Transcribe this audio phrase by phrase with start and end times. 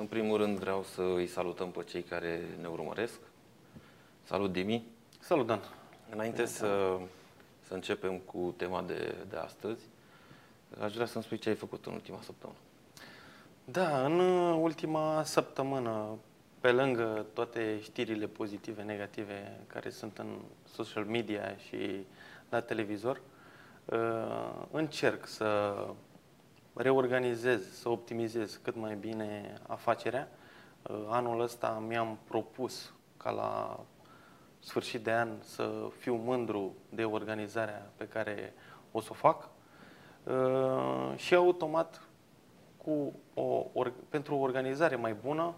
[0.00, 3.18] În primul rând vreau să îi salutăm pe cei care ne urmăresc.
[4.22, 4.84] Salut, Dimi!
[5.18, 5.60] Salut, Dan!
[6.10, 6.98] Înainte să,
[7.66, 9.82] să începem cu tema de, de astăzi,
[10.82, 12.58] aș vrea să-mi spui ce ai făcut în ultima săptămână.
[13.64, 14.18] Da, în
[14.62, 16.18] ultima săptămână,
[16.60, 20.38] pe lângă toate știrile pozitive, negative care sunt în
[20.72, 22.04] social media și
[22.48, 23.20] la televizor,
[23.84, 25.74] uh, încerc să
[26.74, 30.28] reorganizez, să optimizez cât mai bine afacerea.
[30.82, 33.80] Uh, anul ăsta mi-am propus ca la
[34.58, 38.54] sfârșit de an să fiu mândru de organizarea pe care
[38.92, 39.48] o să o fac
[40.24, 42.02] uh, și automat
[42.76, 45.54] cu o, or, pentru o organizare mai bună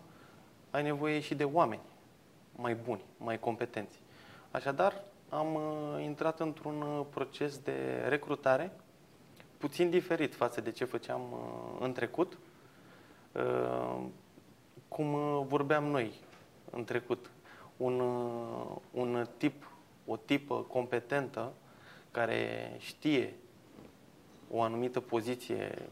[0.71, 1.83] ai nevoie și de oameni
[2.57, 4.01] mai buni, mai competenți.
[4.51, 8.73] Așadar, am uh, intrat într-un proces de recrutare
[9.63, 12.39] puțin diferit față de ce făceam uh, în trecut,
[13.33, 14.05] uh,
[14.89, 16.13] cum uh, vorbeam noi
[16.71, 17.31] în trecut.
[17.77, 18.01] Un,
[18.91, 19.71] un tip,
[20.07, 21.53] o tipă competentă
[22.11, 23.35] care știe
[24.51, 25.89] o anumită poziție,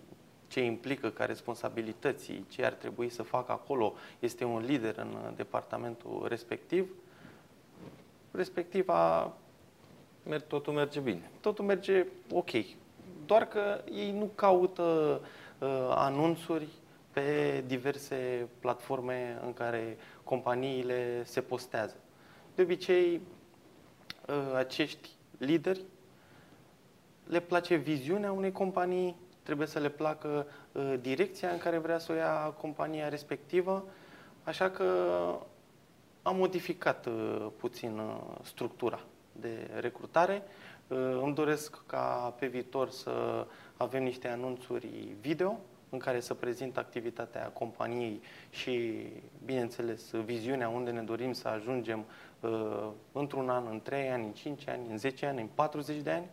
[0.49, 6.27] ce implică ca responsabilității, ce ar trebui să facă acolo, este un lider în departamentul
[6.29, 6.91] respectiv,
[8.31, 9.37] respectiv a,
[10.47, 11.31] totul merge bine.
[11.41, 12.51] Totul merge ok
[13.31, 15.21] doar că ei nu caută
[15.59, 16.69] uh, anunțuri
[17.11, 21.95] pe diverse platforme în care companiile se postează.
[22.55, 23.21] De obicei,
[24.29, 25.09] uh, acești
[25.39, 25.81] lideri
[27.27, 32.13] le place viziunea unei companii, trebuie să le placă uh, direcția în care vrea să
[32.13, 33.85] o ia compania respectivă,
[34.45, 34.85] așa că
[36.23, 39.01] am modificat uh, puțin uh, structura
[39.33, 40.43] de recrutare
[41.23, 43.47] îmi doresc ca pe viitor să
[43.77, 45.59] avem niște anunțuri video
[45.91, 49.07] în care să prezint activitatea companiei și,
[49.45, 52.05] bineînțeles, viziunea unde ne dorim să ajungem
[52.41, 56.11] uh, într-un an, în 3 ani, în 5 ani, în 10 ani, în 40 de
[56.11, 56.29] ani.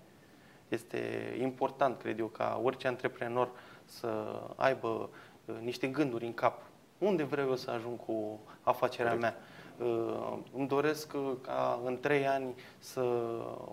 [0.68, 1.00] Este
[1.42, 3.50] important, cred eu, ca orice antreprenor
[3.86, 5.10] să aibă
[5.46, 6.62] uh, niște gânduri în cap.
[6.98, 9.38] Unde vreau eu să ajung cu afacerea mea?
[9.82, 13.02] Uh, îmi doresc uh, ca în 3 ani să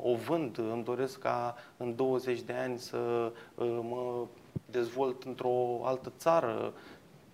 [0.03, 2.97] o vând, îmi doresc ca în 20 de ani să
[3.55, 4.27] uh, mă
[4.67, 6.73] dezvolt într-o altă țară.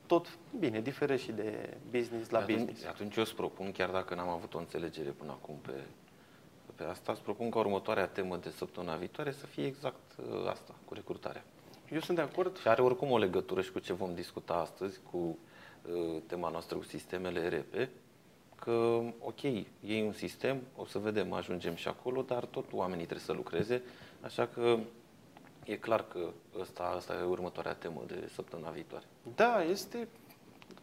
[0.07, 2.85] Tot bine, diferă și de business la atunci, business.
[2.85, 5.73] Atunci eu îți propun, chiar dacă n-am avut o înțelegere până acum pe,
[6.75, 10.01] pe asta, îți propun ca următoarea temă de săptămâna viitoare să fie exact
[10.51, 11.45] asta, cu recrutarea.
[11.93, 12.59] Eu sunt de acord.
[12.59, 16.77] Și are oricum o legătură și cu ce vom discuta astăzi, cu uh, tema noastră
[16.77, 17.89] cu sistemele RP,
[18.61, 19.43] că, ok,
[19.81, 23.83] e un sistem, o să vedem, ajungem și acolo, dar tot oamenii trebuie să lucreze,
[24.21, 24.79] așa că
[25.65, 29.05] e clar că ăsta, ăsta e următoarea temă de săptămâna viitoare.
[29.35, 30.09] Da, este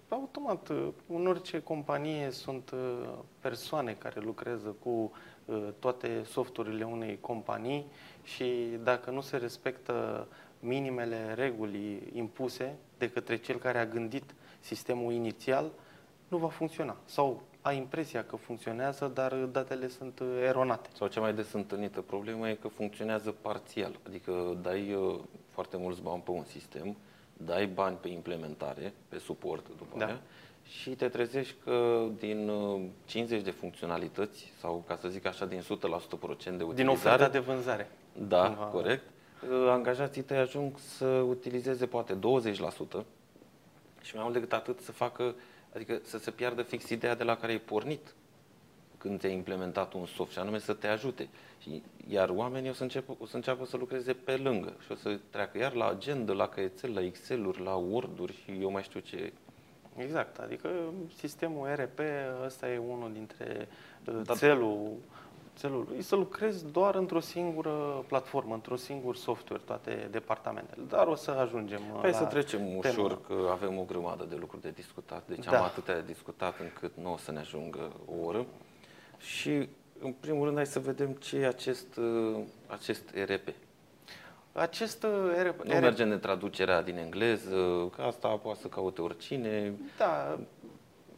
[0.10, 0.70] automat.
[1.08, 5.12] În orice companie sunt uh, persoane care lucrează cu
[5.46, 7.86] uh, toate softurile unei companii
[8.24, 10.28] și dacă nu se respectă
[10.60, 15.72] minimele reguli impuse de către cel care a gândit sistemul inițial,
[16.28, 16.98] nu va funcționa.
[17.06, 20.90] Sau ai impresia că funcționează, dar datele sunt uh, eronate.
[20.94, 25.20] Sau cea mai des întâlnită problemă e că funcționează parțial, adică dai uh,
[25.50, 26.96] foarte mulți bani pe un sistem,
[27.34, 30.06] dai bani pe implementare, pe suport după da.
[30.06, 30.22] aia,
[30.64, 32.52] și te trezești că din
[33.06, 36.74] 50 uh, de funcționalități, sau ca să zic așa, din 100% de utilizare...
[36.74, 37.92] Din oferta de vânzare.
[38.28, 38.64] Da, Aha.
[38.64, 39.04] corect.
[39.70, 42.18] Angajații tăi ajung să utilizeze poate 20%
[44.02, 45.36] și mai mult decât atât să facă
[45.78, 48.14] Adică să se piardă fix ideea de la care ai pornit
[48.98, 51.28] când ți-ai implementat un soft și anume să te ajute.
[51.62, 54.96] Și, iar oamenii o să, încep, o să înceapă să lucreze pe lângă și o
[54.96, 59.00] să treacă iar la agenda, la căiețel, la Excel-uri, la Word-uri și eu mai știu
[59.00, 59.34] ce.
[59.98, 60.70] Exact, adică
[61.18, 62.00] sistemul RP
[62.46, 63.68] ăsta e unul dintre
[64.24, 64.34] da.
[64.34, 64.96] țelul
[65.58, 70.82] țelul să lucrezi doar într-o singură platformă, într-un singur software, toate departamentele.
[70.88, 74.62] Dar o să ajungem Hai la să trecem ușor, că avem o grămadă de lucruri
[74.62, 75.28] de discutat.
[75.28, 75.58] Deci da.
[75.58, 78.46] am atâtea de discutat încât nu o să ne ajungă o oră.
[79.18, 83.48] Și, în primul rând, hai să vedem ce e acest, uh, acest ERP.
[84.52, 85.64] Acest uh, ERP...
[85.64, 89.74] Nu merge în traducerea din engleză, că asta poate să caute oricine.
[89.98, 90.40] Da,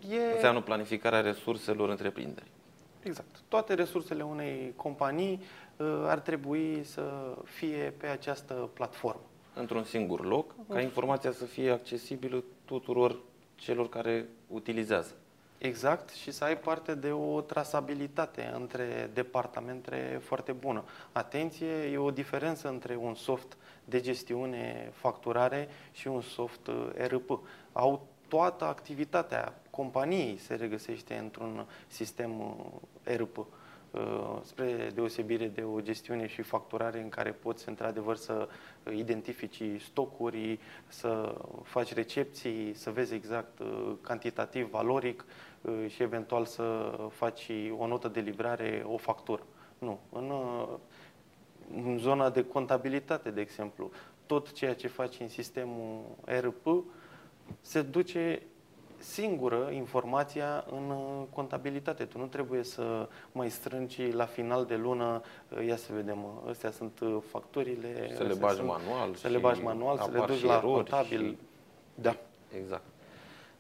[0.10, 0.34] e...
[0.34, 2.58] Înseamnă planificarea resurselor întreprinderii.
[3.04, 3.42] Exact.
[3.48, 5.42] Toate resursele unei companii
[5.78, 9.22] uh, ar trebui să fie pe această platformă.
[9.54, 13.20] Într-un singur loc, ca informația să fie accesibilă tuturor
[13.56, 15.16] celor care utilizează.
[15.58, 20.84] Exact, și să ai parte de o trasabilitate între departamente foarte bună.
[21.12, 27.40] Atenție, e o diferență între un soft de gestiune facturare și un soft uh, RP.
[27.72, 32.56] Au toată activitatea companiei se regăsește într-un sistem uh,
[33.04, 33.46] ERP, uh,
[34.44, 38.48] spre deosebire de o gestiune și facturare în care poți într-adevăr să
[38.96, 45.26] identifici stocuri, să faci recepții, să vezi exact uh, cantitativ, valoric
[45.88, 49.44] și eventual să faci o notă de livrare, o factură.
[49.78, 50.00] Nu.
[50.10, 50.32] În,
[51.76, 53.92] în zona de contabilitate, de exemplu,
[54.26, 56.84] tot ceea ce faci în sistemul ERP
[57.62, 58.42] se duce
[59.00, 62.06] singură informația în uh, contabilitate.
[62.06, 66.50] Tu nu trebuie să mai strângi la final de lună, uh, ia să vedem, uh,
[66.50, 67.00] astea sunt
[67.30, 68.12] facturile.
[68.16, 69.14] Să le bagi sunt, manual.
[69.16, 71.26] Să le bagi manual, să le duci la contabil.
[71.26, 71.38] Și...
[71.96, 72.16] Da.
[72.58, 72.84] Exact.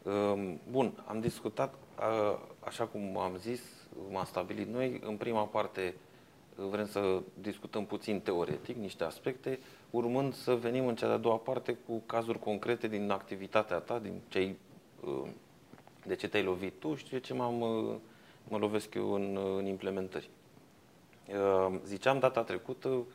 [0.03, 1.73] Um, bun, am discutat,
[2.59, 3.61] așa cum am zis,
[4.11, 5.95] m-am stabilit noi, în prima parte
[6.55, 9.59] vrem să discutăm puțin teoretic niște aspecte,
[9.89, 14.21] urmând să venim în cea de-a doua parte cu cazuri concrete din activitatea ta, din
[14.27, 14.68] cei uh,
[16.05, 17.95] de ce te-ai lovit tu și de ce m-am, uh,
[18.47, 20.29] mă lovesc eu în, uh, în implementări.
[21.85, 23.05] Ziceam data trecută,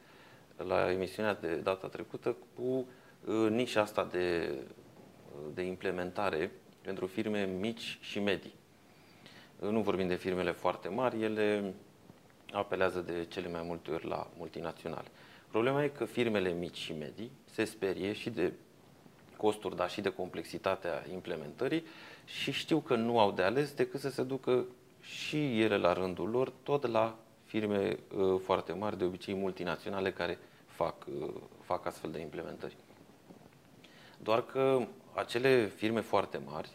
[0.56, 2.86] la emisiunea de data trecută, cu
[3.48, 4.54] nișa asta de,
[5.54, 6.50] de implementare
[6.80, 8.54] pentru firme mici și medii.
[9.58, 11.74] Nu vorbim de firmele foarte mari, ele
[12.52, 15.08] apelează de cele mai multe ori la multinaționale.
[15.50, 18.52] Problema e că firmele mici și medii se sperie și de
[19.44, 21.84] costuri, dar și de complexitatea implementării
[22.24, 24.64] și știu că nu au de ales decât să se ducă
[25.00, 30.38] și ele la rândul lor, tot la firme uh, foarte mari, de obicei multinaționale, care
[30.66, 31.28] fac, uh,
[31.60, 32.76] fac astfel de implementări.
[34.22, 36.70] Doar că acele firme foarte mari,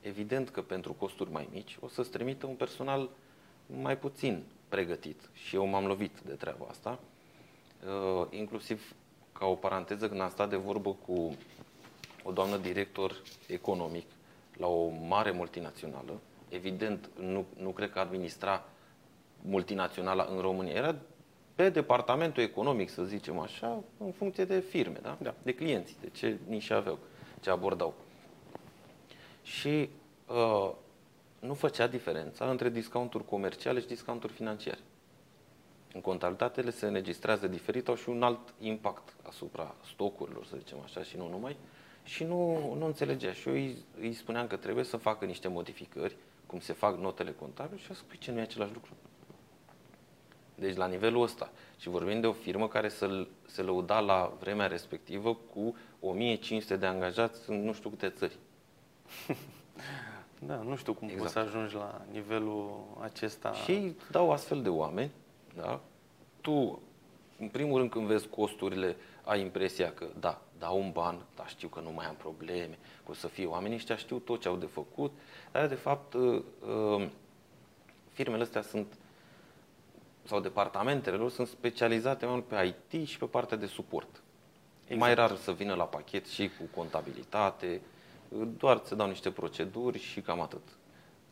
[0.00, 3.08] evident că pentru costuri mai mici, o să-ți trimită un personal
[3.82, 5.30] mai puțin pregătit.
[5.32, 6.98] Și eu m-am lovit de treaba asta.
[7.84, 8.94] Uh, inclusiv
[9.32, 11.36] ca o paranteză, când am stat de vorbă cu
[12.22, 14.06] o doamnă director economic
[14.56, 18.64] la o mare multinațională, evident, nu, nu cred că administra
[19.42, 20.96] multinaționala în România, era
[21.54, 25.16] pe departamentul economic, să zicem așa, în funcție de firme, da?
[25.22, 25.34] Da.
[25.42, 26.98] de clienții, de ce niși aveau,
[27.40, 27.94] ce abordau.
[29.42, 29.88] Și
[30.26, 30.70] uh,
[31.40, 34.78] nu făcea diferența între discounturi comerciale și discounturi financiare.
[35.94, 41.02] În contabilitatele se înregistrează diferit, au și un alt impact asupra stocurilor, să zicem așa,
[41.02, 41.56] și nu numai.
[42.04, 43.32] Și nu, nu înțelegea.
[43.32, 46.16] Și eu îi, îi spuneam că trebuie să facă niște modificări,
[46.46, 48.90] cum se fac notele contabile, și a spus, ce nu e același lucru.
[50.54, 51.50] Deci la nivelul ăsta.
[51.78, 56.86] Și vorbim de o firmă care se, se lăuda la vremea respectivă cu 1500 de
[56.86, 58.36] angajați în nu știu câte țări.
[60.46, 61.22] Da, nu știu cum exact.
[61.22, 63.52] poți să ajungi la nivelul acesta.
[63.52, 65.10] Și dau astfel de oameni,
[65.56, 65.80] da?
[66.40, 66.82] Tu,
[67.38, 71.68] în primul rând, când vezi costurile, ai impresia că, da, dau un ban, dar știu
[71.68, 74.56] că nu mai am probleme, că o să fie oamenii ăștia știu tot ce au
[74.56, 75.12] de făcut,
[75.52, 76.42] dar, de fapt, uh,
[76.96, 77.08] uh,
[78.12, 78.86] firmele astea sunt,
[80.24, 84.22] sau departamentele lor sunt specializate mai mult pe IT și pe partea de suport.
[84.82, 85.00] Exact.
[85.00, 87.80] Mai rar să vină la pachet și cu contabilitate,
[88.58, 90.68] doar se dau niște proceduri și cam atât.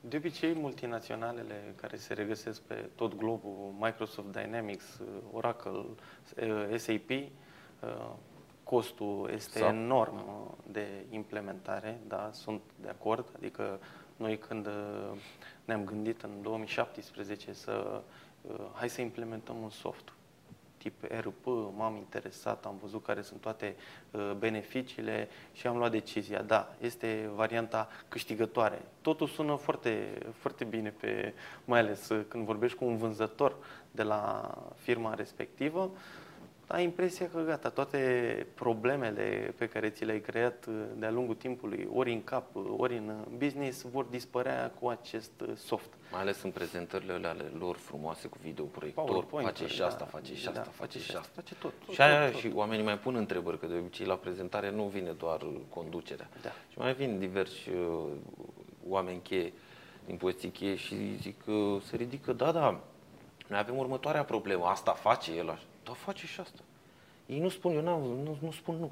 [0.01, 5.01] De obicei, multinaționalele care se regăsesc pe tot globul, Microsoft Dynamics,
[5.33, 5.85] Oracle,
[6.77, 7.11] SAP,
[8.69, 9.69] costul este Sau...
[9.69, 10.23] enorm
[10.67, 13.27] de implementare, da, sunt de acord.
[13.37, 13.79] Adică
[14.17, 14.69] noi când
[15.65, 18.03] ne-am gândit în 2017 să
[18.73, 20.13] hai să implementăm un soft
[20.79, 23.77] tip RP, m-am interesat, am văzut care sunt toate
[24.11, 26.43] uh, beneficiile și am luat decizia.
[26.43, 28.83] Da, este varianta câștigătoare.
[29.01, 33.57] Totul sună foarte, foarte bine, pe, mai ales uh, când vorbești cu un vânzător
[33.91, 35.91] de la firma respectivă
[36.69, 41.89] ai impresia că gata, toate problemele pe care ți le-ai creat uh, de-a lungul timpului,
[41.93, 45.89] ori în cap, uh, ori în uh, business, vor dispărea cu acest soft.
[46.13, 50.47] Mai ales în prezentările ale lor frumoase cu videoproiector, face și asta, da, face și
[50.47, 51.31] asta, da, face și asta.
[51.35, 52.41] Face tot, tot și aia tot, tot.
[52.41, 56.29] și oamenii mai pun întrebări, că de obicei la prezentare nu vine doar conducerea.
[56.43, 56.51] Da.
[56.71, 58.07] Și mai vin diversi uh,
[58.89, 59.53] oameni cheie,
[60.07, 62.81] din poziții cheie și zic că se ridică, da, da,
[63.47, 65.63] noi avem următoarea problemă, asta face el așa.
[65.89, 66.61] Dar face și asta.
[67.27, 68.91] Ei nu spun, eu nu, nu spun nu.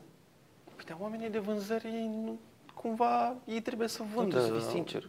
[0.76, 2.38] Păi, dar oamenii de vânzări, ei nu,
[2.74, 4.38] cumva, ei trebuie să vândă.
[4.38, 5.08] Trebuie să fii sincer.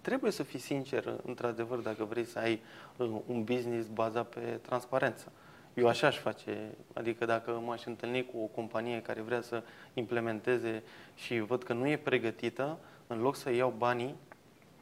[0.00, 2.60] Trebuie să fii sincer, într-adevăr, dacă vrei să ai
[2.96, 5.32] uh, un business bazat pe transparență.
[5.74, 9.62] Eu așa aș face, adică dacă m-aș întâlni cu o companie care vrea să
[9.94, 10.82] implementeze
[11.14, 14.14] și văd că nu e pregătită, în loc să iau banii,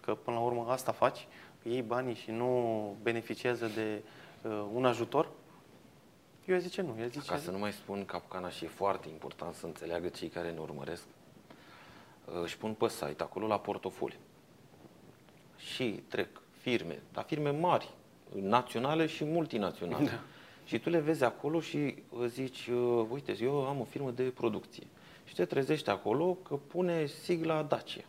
[0.03, 1.27] că până la urmă asta faci,
[1.63, 4.03] iei banii și nu beneficiază de
[4.43, 5.29] uh, un ajutor,
[6.53, 6.97] eu zice nu.
[7.01, 10.29] Eu zice Ca să nu mai spun capcana și e foarte important să înțeleagă cei
[10.29, 11.03] care ne urmăresc.
[12.43, 14.19] își pun pe site, acolo la portofoliu.
[15.57, 17.95] Și trec firme, dar firme mari,
[18.35, 20.05] naționale și multinaționale.
[20.05, 20.21] Da.
[20.65, 24.87] Și tu le vezi acolo și zici, uh, uite, eu am o firmă de producție.
[25.25, 28.05] Și te trezești acolo că pune sigla Dacia.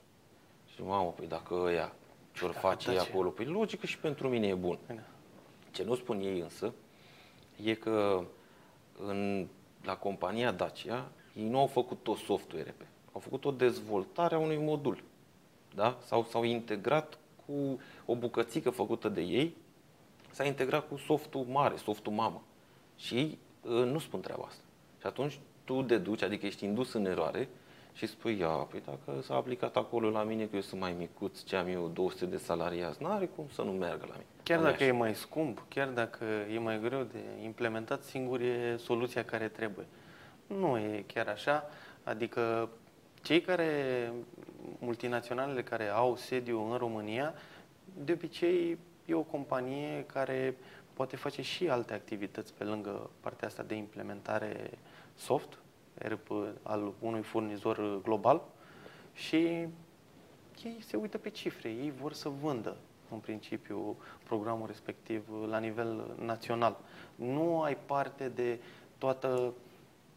[0.74, 1.93] Și mamă, păi dacă ăia
[2.31, 4.77] ce-or face ei acolo, păi logică și pentru mine e bun.
[4.88, 4.93] Da.
[5.72, 6.74] Ce nu spun ei însă,
[7.63, 8.24] e că
[9.08, 9.48] în,
[9.84, 14.39] la compania Dacia, ei nu au făcut tot software pe, au făcut o dezvoltare a
[14.39, 15.04] unui modul.
[15.75, 15.98] Da?
[16.06, 19.56] Sau s-au integrat cu o bucățică făcută de ei,
[20.32, 22.44] s-a integrat cu softul mare, softul mamă.
[22.96, 24.63] Și ei uh, nu spun treaba asta.
[25.00, 27.50] Și atunci tu deduci, adică ești indus în eroare
[28.00, 31.44] și spui, ia, păi dacă s-a aplicat acolo la mine, că eu sunt mai micuț,
[31.44, 34.25] ce am eu 200 de salariați, n-are cum să nu meargă la mine.
[34.44, 39.25] Chiar dacă e mai scump, chiar dacă e mai greu de implementat, singur e soluția
[39.25, 39.86] care trebuie.
[40.48, 41.70] Nu e chiar așa,
[42.03, 42.70] adică
[43.22, 44.12] cei care,
[44.79, 47.34] multinaționalele care au sediu în România,
[48.03, 50.58] de obicei e o companie care
[50.94, 54.72] poate face și alte activități pe lângă partea asta de implementare
[55.15, 55.69] soft, ERP
[56.63, 58.41] al unui furnizor global
[59.13, 59.36] și
[60.63, 62.77] ei se uită pe cifre, ei vor să vândă
[63.12, 66.77] în principiu programul respectiv la nivel național.
[67.15, 68.60] Nu ai parte de
[68.98, 69.53] toată,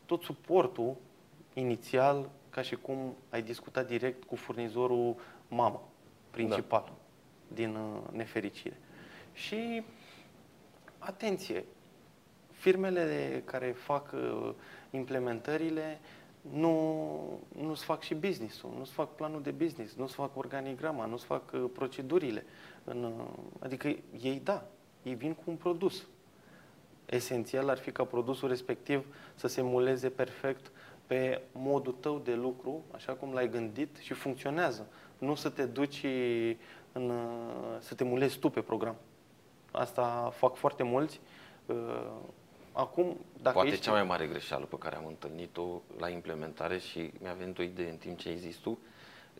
[0.07, 0.97] tot suportul
[1.55, 5.17] inițial ca și cum ai discutat direct cu furnizorul
[5.49, 5.89] mamă
[6.31, 6.93] principal da.
[7.55, 8.79] din uh, nefericire.
[9.33, 9.83] Și
[10.99, 11.65] atenție,
[12.63, 14.53] firmele care fac uh,
[14.91, 16.01] implementările
[16.41, 21.53] nu, nu-ți fac și business-ul, nu-ți fac planul de business, nu-ți fac organigrama, nu-ți fac
[21.53, 22.45] uh, procedurile.
[22.85, 23.25] În, uh,
[23.59, 23.89] adică
[24.21, 24.67] ei, da,
[25.03, 26.07] ei vin cu un produs.
[27.07, 30.71] Esențial ar fi ca produsul respectiv să se muleze perfect
[31.07, 34.87] pe modul tău de lucru, așa cum l-ai gândit și funcționează.
[35.19, 36.07] Nu să te duci
[36.93, 37.13] în,
[37.79, 38.97] să te mulezi tu pe program.
[39.71, 41.21] Asta fac foarte mulți.
[42.73, 43.85] Uh, acum, dacă Poate ești...
[43.85, 47.91] cea mai mare greșeală pe care am întâlnit-o la implementare și mi-a venit o idee
[47.91, 48.79] în timp ce ai zis tu,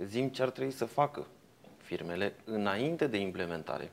[0.05, 1.27] zim ce ar trebui să facă
[1.77, 3.93] firmele înainte de implementare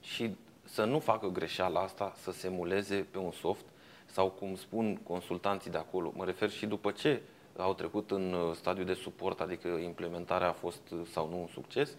[0.00, 3.64] și să nu facă greșeala asta, să se muleze pe un soft
[4.06, 7.22] sau cum spun consultanții de acolo, mă refer și după ce
[7.56, 11.46] au trecut în uh, stadiu de suport, adică implementarea a fost uh, sau nu un
[11.46, 11.96] succes,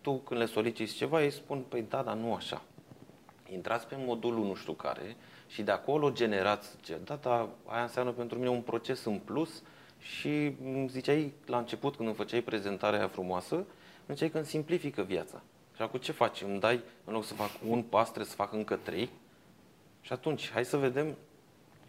[0.00, 2.62] tu când le soliciți ceva, ei spun, păi da, dar nu așa.
[3.52, 5.16] Intrați pe modulul nu știu care
[5.46, 9.62] și de acolo generați ce, da, dar aia înseamnă pentru mine un proces în plus
[9.98, 10.52] și
[10.86, 13.66] ziceai la început când îmi făceai prezentarea aia frumoasă, îmi
[14.08, 15.42] ziceai că îmi simplifică viața.
[15.76, 16.42] Și acum ce faci?
[16.42, 19.10] Îmi dai, în loc să fac un pas, trebuie să fac încă trei?
[20.00, 21.16] Și atunci, hai să vedem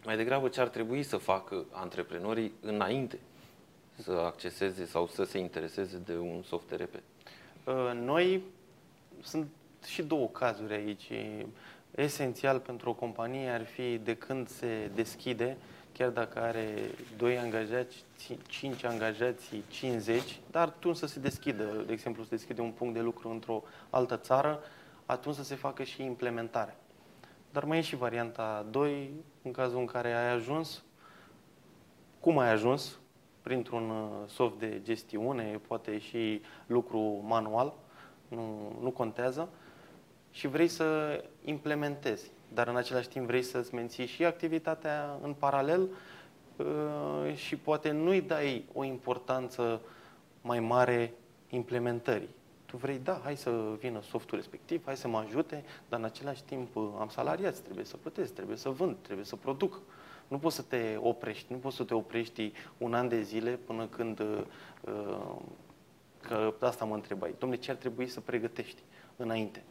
[0.04, 3.18] mai degrabă ce ar trebui să facă antreprenorii înainte
[3.96, 6.94] să acceseze sau să se intereseze de un software RP.
[6.94, 8.42] Uh, noi
[9.22, 9.46] sunt
[9.86, 11.12] și două cazuri aici.
[11.90, 15.56] Esențial pentru o companie ar fi de când se deschide,
[15.92, 16.74] chiar dacă are
[17.16, 18.04] 2 angajați,
[18.46, 23.00] 5 angajați, 50, dar atunci să se deschidă, de exemplu, să deschide un punct de
[23.00, 24.60] lucru într-o altă țară,
[25.06, 26.76] atunci să se facă și implementare.
[27.52, 29.10] Dar mai e și varianta 2,
[29.42, 30.82] în cazul în care ai ajuns,
[32.20, 32.98] cum ai ajuns,
[33.42, 37.74] printr-un uh, soft de gestiune, poate și lucru manual,
[38.28, 39.48] nu, nu contează,
[40.32, 45.88] și vrei să implementezi, dar în același timp vrei să-ți menții și activitatea în paralel
[46.56, 49.80] uh, și poate nu-i dai o importanță
[50.40, 51.14] mai mare
[51.48, 52.28] implementării.
[52.66, 56.42] Tu vrei, da, hai să vină softul respectiv, hai să mă ajute, dar în același
[56.42, 59.80] timp uh, am salariați, trebuie să plătesc, trebuie să vând, trebuie să produc.
[60.28, 63.86] Nu poți să te oprești, nu poți să te oprești un an de zile până
[63.86, 65.36] când, uh,
[66.20, 68.82] că asta mă întrebai, domnule, ce ar trebui să pregătești
[69.16, 69.62] înainte?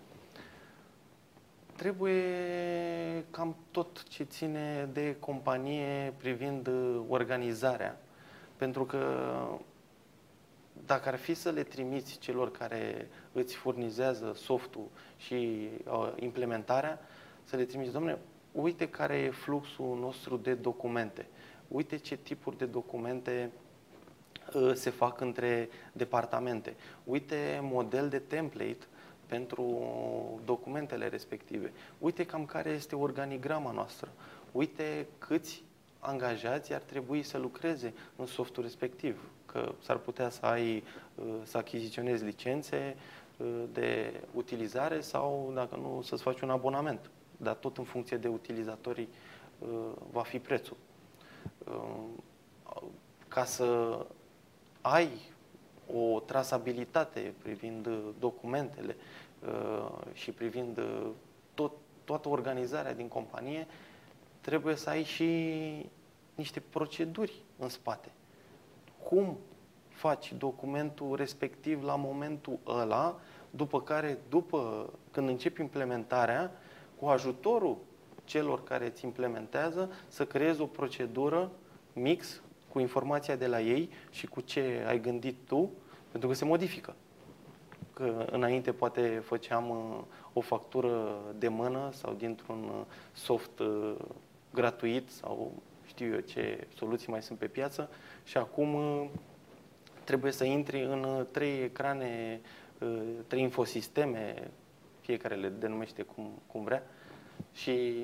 [1.82, 6.70] Trebuie cam tot ce ține de companie privind
[7.08, 8.00] organizarea.
[8.56, 9.30] Pentru că
[10.86, 17.00] dacă ar fi să le trimiți celor care îți furnizează softul și uh, implementarea,
[17.44, 18.18] să le trimiți, domnule,
[18.52, 21.28] uite care e fluxul nostru de documente,
[21.68, 23.52] uite ce tipuri de documente
[24.54, 28.86] uh, se fac între departamente, uite model de template
[29.32, 29.82] pentru
[30.46, 34.12] documentele respective, uite cam care este organigrama noastră,
[34.52, 35.64] uite câți
[36.00, 40.84] angajați ar trebui să lucreze în softul respectiv, că s-ar putea să ai,
[41.16, 42.96] uh, să achiziționezi licențe
[43.38, 47.10] uh, de utilizare sau, dacă nu, să-ți faci un abonament.
[47.38, 49.10] Dar tot în funcție de utilizatorii
[49.60, 49.70] uh,
[50.12, 50.78] va fi prețul.
[51.66, 52.04] Uh,
[53.28, 53.98] ca să
[54.82, 55.10] ai
[55.94, 59.04] o trasabilitate privind uh, documentele uh,
[60.14, 61.08] și privind uh,
[61.54, 61.72] tot,
[62.04, 63.68] toată organizarea din companie,
[64.42, 65.46] trebuie să ai și
[66.36, 68.12] niște proceduri în spate.
[69.04, 69.38] Cum
[69.88, 73.20] faci documentul respectiv la momentul ăla,
[73.50, 76.52] după care, după când începi implementarea,
[77.00, 77.78] cu ajutorul
[78.24, 81.52] celor care îți implementează, să creezi o procedură
[81.94, 85.70] mix cu informația de la ei și cu ce ai gândit tu,
[86.12, 86.96] pentru că se modifică.
[87.94, 93.96] Că înainte poate făceam uh, o factură de mână sau dintr-un uh, soft uh,
[94.54, 95.54] gratuit sau
[95.86, 97.90] știu eu ce soluții mai sunt pe piață
[98.24, 98.78] și acum
[100.04, 102.42] trebuie să intri în trei ecrane,
[103.28, 104.52] trei infosisteme,
[105.02, 106.84] fiecare le denumește cum, cum vrea
[107.54, 108.04] și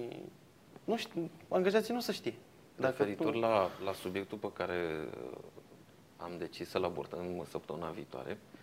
[0.83, 2.33] nu știu, angajații nu să știe.
[2.75, 3.39] Dacă Referitor tu...
[3.39, 5.37] la, la subiectul pe care uh,
[6.17, 8.56] am decis să-l abordăm săptămâna viitoare, uh,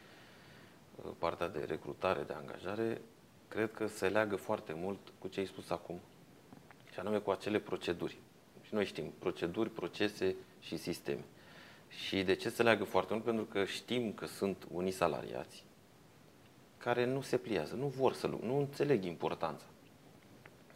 [1.08, 3.00] partea de recrutare, de angajare,
[3.48, 6.00] cred că se leagă foarte mult cu ce ai spus acum,
[6.92, 8.18] și anume cu acele proceduri.
[8.62, 11.24] Și noi știm proceduri, procese și sisteme.
[11.88, 13.24] Și de ce se leagă foarte mult?
[13.24, 15.64] Pentru că știm că sunt unii salariați
[16.78, 19.64] care nu se pliază, nu vor să nu înțeleg importanța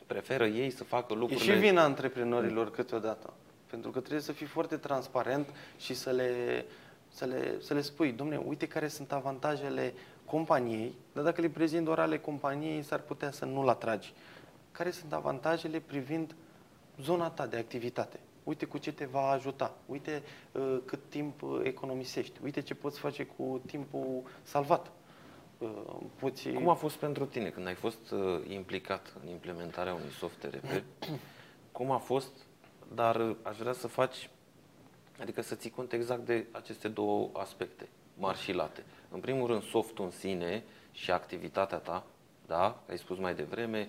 [0.08, 1.52] preferă ei să facă lucrurile...
[1.52, 3.32] E și vina antreprenorilor câteodată.
[3.70, 6.64] Pentru că trebuie să fii foarte transparent și să le,
[7.08, 9.94] să le, să le spui, domne, uite care sunt avantajele
[10.30, 14.12] companiei, dar dacă le prezint doar ale companiei, s-ar putea să nu-l atragi.
[14.72, 16.34] Care sunt avantajele privind
[17.00, 18.20] zona ta de activitate?
[18.44, 22.98] Uite cu ce te va ajuta, uite uh, cât timp uh, economisești, uite ce poți
[22.98, 24.90] face cu timpul salvat.
[25.58, 25.70] Uh,
[26.18, 26.48] poți...
[26.48, 30.82] Cum a fost pentru tine când ai fost uh, implicat în implementarea unui soft RP?
[31.72, 32.32] Cum a fost,
[32.94, 34.30] dar uh, aș vrea să faci,
[35.20, 38.84] adică să ții cont exact de aceste două aspecte, mari și late.
[39.10, 42.04] În primul rând, softul în sine și activitatea ta,
[42.46, 42.82] da?
[42.88, 43.88] Ai spus mai devreme,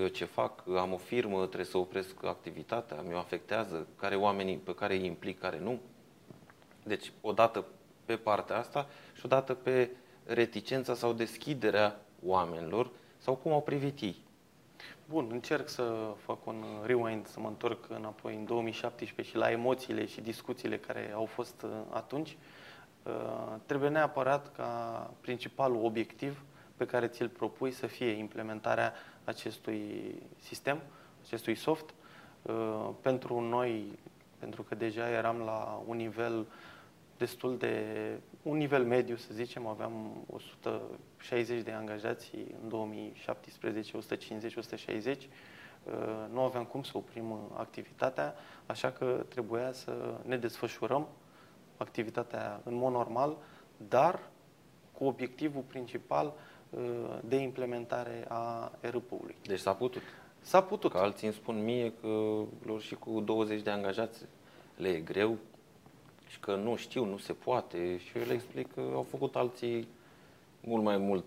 [0.00, 4.74] eu ce fac, am o firmă, trebuie să opresc activitatea, mi-o afectează, care oamenii pe
[4.74, 5.80] care îi implic, care nu.
[6.82, 7.64] Deci, odată
[8.04, 9.90] pe partea asta și odată pe
[10.24, 14.16] reticența sau deschiderea oamenilor sau cum au privit ei?
[15.08, 20.06] Bun, încerc să fac un rewind, să mă întorc înapoi în 2017 și la emoțiile
[20.06, 22.30] și discuțiile care au fost uh, atunci.
[22.30, 22.36] Uh,
[23.66, 26.44] trebuie neapărat ca principalul obiectiv
[26.76, 28.92] pe care ți-l propui să fie implementarea
[29.24, 30.80] acestui sistem,
[31.24, 31.94] acestui soft.
[32.42, 33.98] Uh, pentru noi,
[34.38, 36.46] pentru că deja eram la un nivel
[37.16, 37.84] destul de
[38.42, 42.30] un nivel mediu, să zicem, aveam 160 de angajați
[42.62, 45.28] în 2017, 150, 160.
[46.32, 48.34] Nu aveam cum să oprim activitatea,
[48.66, 51.08] așa că trebuia să ne desfășurăm
[51.82, 53.36] activitatea în mod normal,
[53.76, 54.20] dar
[54.92, 56.32] cu obiectivul principal
[56.70, 56.80] uh,
[57.24, 59.34] de implementare a ERP-ului.
[59.42, 60.02] Deci s-a putut.
[60.40, 60.90] S-a putut.
[60.90, 64.24] Că alții îmi spun mie că lor și cu 20 de angajați
[64.76, 65.38] le e greu,
[66.32, 69.88] și că nu știu, nu se poate și eu le explic că au făcut alții
[70.60, 71.24] mult mai mult,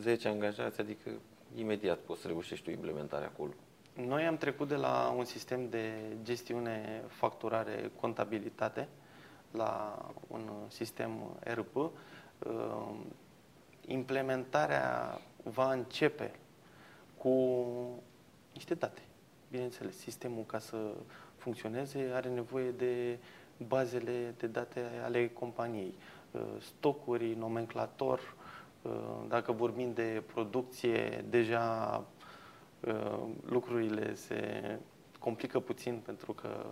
[0.00, 1.10] 10 angajați, adică
[1.56, 3.50] imediat poți să reușești tu implementarea acolo.
[4.06, 8.88] Noi am trecut de la un sistem de gestiune, facturare, contabilitate
[9.52, 11.10] la un sistem
[11.40, 11.74] RP.
[11.76, 11.90] Uh,
[13.86, 16.34] implementarea va începe
[17.16, 17.56] cu
[18.52, 19.00] niște date.
[19.50, 20.76] Bineînțeles, sistemul ca să
[21.36, 23.18] funcționeze are nevoie de
[23.66, 25.94] bazele de date ale companiei,
[26.30, 28.34] uh, stocuri, nomenclator,
[28.82, 28.90] uh,
[29.28, 32.04] dacă vorbim de producție, deja
[32.80, 34.78] uh, lucrurile se
[35.18, 36.66] complică puțin pentru că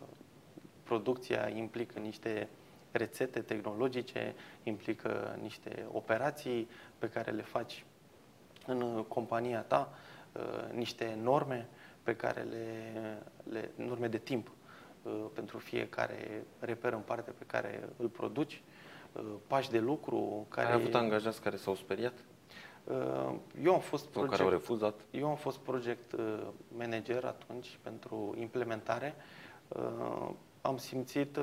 [0.83, 2.49] producția implică niște
[2.93, 7.85] rețete tehnologice, implică niște operații pe care le faci
[8.67, 9.93] în compania ta,
[10.73, 11.69] niște norme
[12.03, 12.93] pe care le,
[13.51, 14.51] le norme de timp
[15.03, 18.63] Uh, pentru fiecare reper în parte pe care îl produci,
[19.13, 20.67] uh, pași de lucru care...
[20.67, 22.13] Ai avut angajați care s-au speriat?
[22.85, 25.01] Uh, eu am fost project, care au refuzat?
[25.11, 26.15] Eu am fost project
[26.77, 29.15] manager atunci pentru implementare.
[30.61, 31.39] Am simțit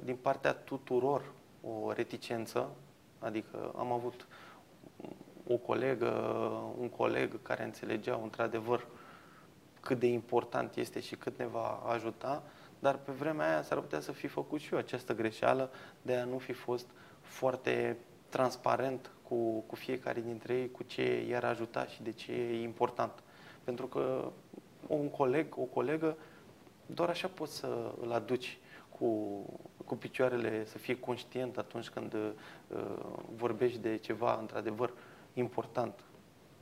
[0.00, 2.70] din partea tuturor o reticență,
[3.18, 4.26] adică am avut
[5.46, 6.10] o colegă,
[6.78, 8.86] un coleg care înțelegeau într-adevăr
[9.80, 12.42] cât de important este și cât ne va ajuta,
[12.78, 15.70] dar pe vremea aia s-ar putea să fi făcut și eu această greșeală
[16.02, 16.86] de a nu fi fost
[17.20, 17.96] foarte
[18.28, 23.12] transparent cu, cu fiecare dintre ei, cu ce i-ar ajuta și de ce e important.
[23.64, 24.32] Pentru că
[24.86, 26.16] un coleg, o colegă,
[26.94, 29.42] doar așa poți să îl aduci cu
[29.88, 32.30] cu picioarele, să fie conștient atunci când uh,
[33.36, 34.92] vorbești de ceva într-adevăr
[35.34, 36.04] important,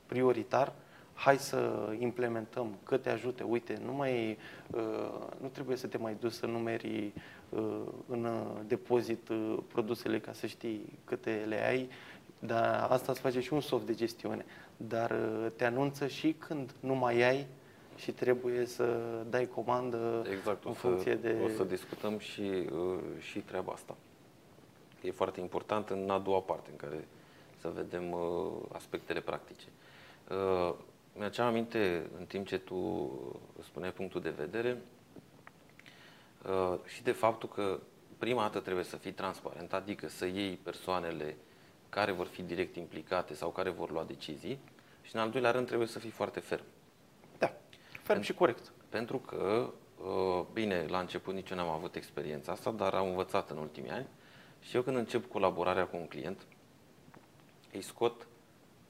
[0.05, 0.73] prioritar,
[1.13, 4.37] hai să implementăm, că te ajute, uite, nu, mai,
[4.71, 7.13] uh, nu trebuie să te mai duci să numeri
[7.49, 8.27] uh, în
[8.67, 11.89] depozit uh, produsele ca să știi câte le ai,
[12.39, 14.45] dar asta îți face și un soft de gestiune,
[14.77, 17.47] dar uh, te anunță și când nu mai ai
[17.97, 21.35] și trebuie să dai comandă Exact, în o să, funcție de...
[21.43, 23.95] o să discutăm și, uh, și treaba asta.
[25.01, 27.07] E foarte important în a doua parte, în care
[27.59, 29.65] să vedem uh, aspectele practice.
[30.29, 30.73] Uh,
[31.13, 33.11] Mi-aceam aminte, în timp ce tu
[33.63, 34.81] spuneai punctul de vedere,
[36.45, 37.79] uh, și de faptul că
[38.17, 41.37] prima dată trebuie să fii transparent, adică să iei persoanele
[41.89, 44.59] care vor fi direct implicate sau care vor lua decizii
[45.01, 46.63] și în al doilea rând trebuie să fii foarte ferm.
[48.07, 48.71] Da, ferm și corect.
[48.89, 53.49] Pentru că, uh, bine, la început nici eu n-am avut experiența asta, dar am învățat
[53.49, 54.07] în ultimii ani
[54.59, 56.45] și eu când încep colaborarea cu un client,
[57.73, 58.27] îi scot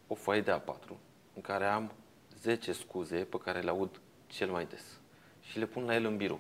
[0.07, 0.89] o foaie de A4
[1.33, 1.91] în care am
[2.39, 4.99] 10 scuze pe care le aud cel mai des
[5.41, 6.39] și le pun la el în birou.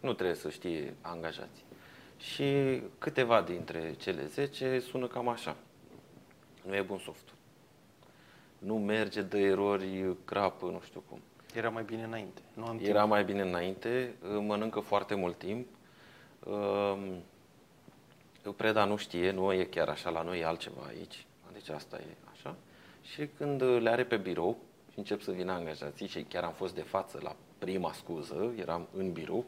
[0.00, 1.64] Nu trebuie să știe angajații.
[2.16, 5.56] Și câteva dintre cele 10 sună cam așa.
[6.66, 7.34] Nu e bun softul.
[8.58, 11.20] Nu merge, dă erori, crapă, nu știu cum.
[11.58, 12.40] Era mai bine înainte.
[12.54, 14.14] Nu am Era mai bine înainte,
[14.46, 15.66] mănâncă foarte mult timp.
[16.44, 17.22] Um,
[18.56, 21.26] Preda nu știe, nu e chiar așa, la noi e altceva aici.
[21.52, 22.56] Deci asta e așa.
[23.02, 24.56] Și când le are pe birou
[24.92, 28.88] și încep să vină angajații și chiar am fost de față la prima scuză, eram
[28.96, 29.44] în birou,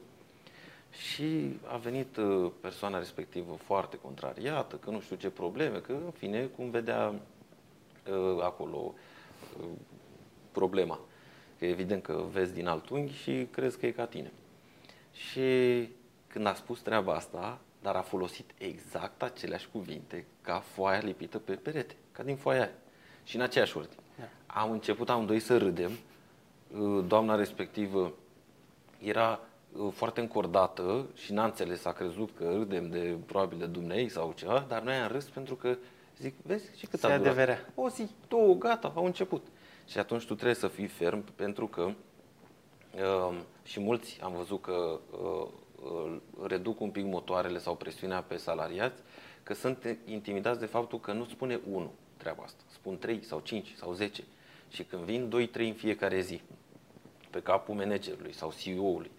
[0.91, 6.11] și a venit uh, persoana respectivă foarte contrariată, că nu știu ce probleme, că în
[6.11, 7.15] fine, cum vedea
[8.11, 8.95] uh, acolo
[9.59, 9.69] uh,
[10.53, 11.01] problema.
[11.61, 14.33] Că evident că vezi din alt unghi și crezi că e ca tine.
[15.13, 15.89] Și
[16.27, 21.53] când a spus treaba asta, dar a folosit exact aceleași cuvinte ca foaia lipită pe
[21.53, 22.71] perete, ca din foaia aia.
[23.25, 23.97] Și în aceeași ordine.
[24.19, 24.61] Da.
[24.61, 25.91] Am început amândoi să râdem.
[26.79, 28.13] Uh, Doamna respectivă
[28.99, 29.41] era
[29.73, 34.33] uh, foarte încordată și n-a înțeles, a crezut că râdem de probabil de Dumnezeu sau
[34.37, 35.77] ceva, dar noi am râs pentru că
[36.19, 37.27] zic, vezi și cât Se a durat?
[37.27, 37.73] adeverea.
[37.75, 39.47] O zi, două, gata, au început.
[39.91, 44.99] Și atunci tu trebuie să fii ferm pentru că uh, și mulți am văzut că
[45.11, 45.47] uh,
[45.83, 49.03] uh, reduc un pic motoarele sau presiunea pe salariați,
[49.43, 52.63] că sunt intimidați de faptul că nu spune unul treaba asta.
[52.73, 54.23] Spun 3 sau 5 sau 10.
[54.71, 56.41] Și când vin 2-3 în fiecare zi,
[57.31, 59.11] pe capul managerului sau CEO-ului,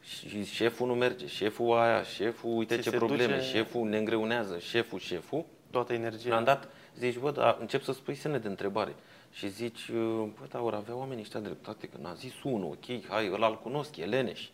[0.00, 3.98] și șeful nu merge, șeful aia, șeful uite Ți ce se probleme, duce- șeful ne
[3.98, 6.28] îngreunează, șeful, șeful, Toată la un energia.
[6.28, 8.94] moment dat zici, bă, dar încep să spui semne de întrebare.
[9.32, 9.90] Și zici,
[10.38, 13.58] bă, dar ori avea oamenii ăștia dreptate, că n-a zis unul, ok, hai, ăla îl
[13.62, 14.48] cunosc, e leneș.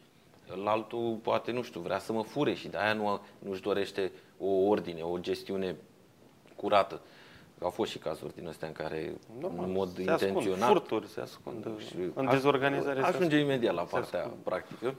[0.54, 4.46] Îl altul, poate, nu știu, vrea să mă fure și de-aia nu, nu-și dorește o
[4.48, 5.76] ordine, o gestiune
[6.56, 7.00] curată.
[7.62, 11.08] Au fost și cazuri din astea în care, Normal, în mod se intenționat, Ascund, furturi
[11.08, 11.66] se ascund.
[12.14, 13.42] În a- dezorganizare se Ajunge ascund.
[13.42, 14.42] imediat la Se partea ascund.
[14.42, 14.94] practică.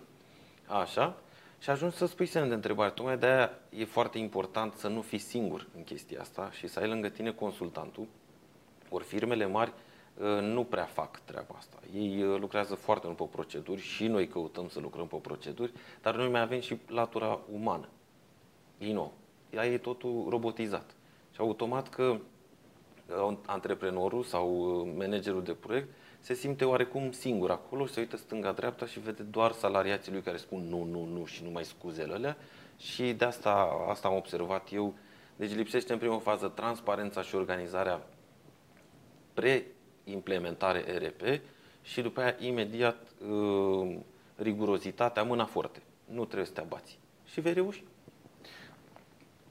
[0.68, 1.18] Așa.
[1.60, 2.90] Și ajungi să spui semne de întrebare.
[2.92, 6.88] Tocmai de-aia e foarte important să nu fii singur în chestia asta și să ai
[6.88, 8.08] lângă tine consultantul.
[8.90, 9.74] Ori firmele mari
[10.18, 11.78] uh, nu prea fac treaba asta.
[11.96, 15.72] Ei uh, lucrează foarte mult pe proceduri și noi căutăm să lucrăm pe proceduri,
[16.02, 17.88] dar noi mai avem și latura umană.
[18.78, 19.14] Din nou,
[19.50, 20.96] ea e totul robotizat.
[21.32, 22.04] Și automat că
[23.28, 28.18] uh, antreprenorul sau uh, managerul de proiect se simte oarecum singur acolo și se uită
[28.18, 32.14] stânga-dreapta și vede doar salariații lui care spun nu, nu, nu și nu mai scuzele
[32.14, 32.38] alea
[32.78, 34.94] și de asta, asta am observat eu.
[35.36, 38.02] Deci lipsește în primă fază transparența și organizarea
[39.34, 41.42] pre-implementare ERP
[41.82, 43.96] și după aia imediat uh,
[44.36, 45.82] rigurozitatea, mâna forte.
[46.06, 47.00] Nu trebuie să te abați.
[47.26, 47.84] Și vei reuși.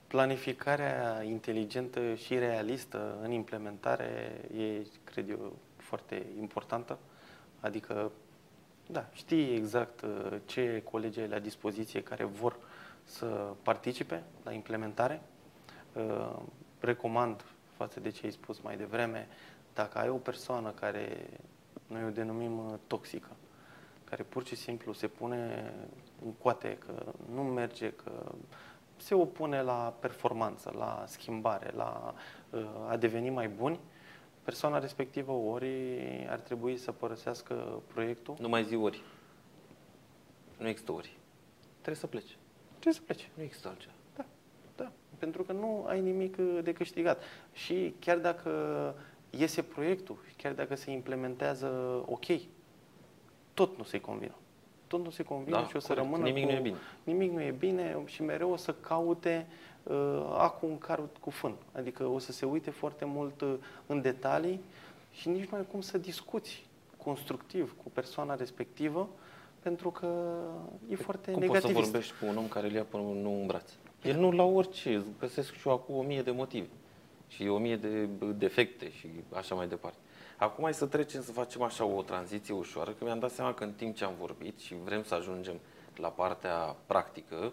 [0.07, 6.99] Planificarea inteligentă și realistă în implementare e, cred eu, foarte importantă.
[7.61, 8.12] Adică,
[8.87, 12.57] da, știi exact uh, ce colegi ai la dispoziție care vor
[13.05, 13.27] să
[13.62, 15.23] participe la implementare.
[15.93, 16.37] Uh,
[16.81, 17.45] Recomand,
[17.77, 19.29] față de ce ai spus mai devreme,
[19.79, 21.31] dacă ai o persoană care
[21.87, 23.29] noi o denumim uh, toxică,
[24.05, 25.73] care pur și simplu se pune
[26.25, 28.33] în coate, că nu merge, că
[28.97, 32.14] se opune la performanță, la schimbare, la
[32.51, 33.81] uh, a deveni mai buni,
[34.43, 38.37] persoana respectivă ori ar trebui să părăsească proiectul.
[38.41, 39.03] Nu mai zi ori.
[40.57, 41.17] Nu există ori.
[41.71, 42.37] Trebuie să pleci.
[42.69, 43.25] Trebuie să plece.
[43.35, 43.95] Nu există altceva.
[44.17, 44.25] Da,
[44.77, 44.93] da.
[45.19, 47.23] Pentru că nu ai nimic uh, de câștigat.
[47.53, 48.51] Și chiar dacă
[49.31, 52.25] iese proiectul, chiar dacă se implementează ok,
[53.55, 54.35] tot nu se-i convină.
[54.87, 56.07] tot nu se convine Da, și o să corect.
[56.07, 56.77] rămână Nimic cu, nu e bine.
[57.05, 59.47] Nimic nu e bine și mereu o să caute
[59.83, 59.95] uh,
[60.38, 61.55] acum un car cu fân.
[61.73, 63.55] Adică o să se uite foarte mult uh,
[63.87, 64.61] în detalii
[65.12, 69.09] și nici nu ai cum să discuți constructiv cu persoana respectivă
[69.61, 70.37] pentru că
[70.91, 71.91] e foarte Cum poți să negativist.
[71.91, 73.73] vorbești cu un om care îl ia până nu în brațe?
[74.03, 76.67] El nu la orice, îți găsesc și eu acum o mie de motive
[77.29, 79.99] și o mie de bă, defecte și așa mai departe.
[80.37, 83.64] Acum hai să trecem să facem așa o tranziție ușoară, că mi-am dat seama că
[83.64, 85.61] în timp ce am vorbit și vrem să ajungem
[85.97, 87.53] la partea practică,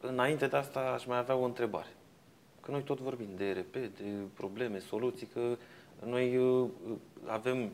[0.00, 1.96] înainte de asta aș mai avea o întrebare.
[2.60, 5.56] Că noi tot vorbim de ERP, de probleme, soluții, că
[6.04, 6.68] noi uh,
[7.26, 7.72] avem,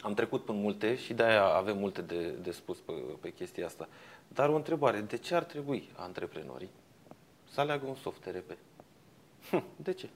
[0.00, 3.88] am trecut până multe și de-aia avem multe de, de spus pe, pe chestia asta.
[4.28, 6.70] Dar o întrebare, de ce ar trebui antreprenorii
[7.50, 8.50] să aleagă un soft ERP?
[9.76, 10.08] De ce?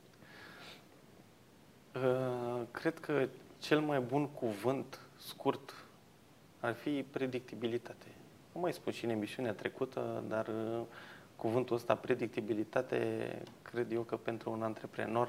[1.95, 5.85] Uh, Cred că cel mai bun cuvânt scurt
[6.61, 8.07] ar fi predictibilitate.
[8.53, 10.81] O mai spun și în emisiunea trecută, dar uh,
[11.37, 15.29] cuvântul ăsta, predictibilitate, cred eu că pentru un antreprenor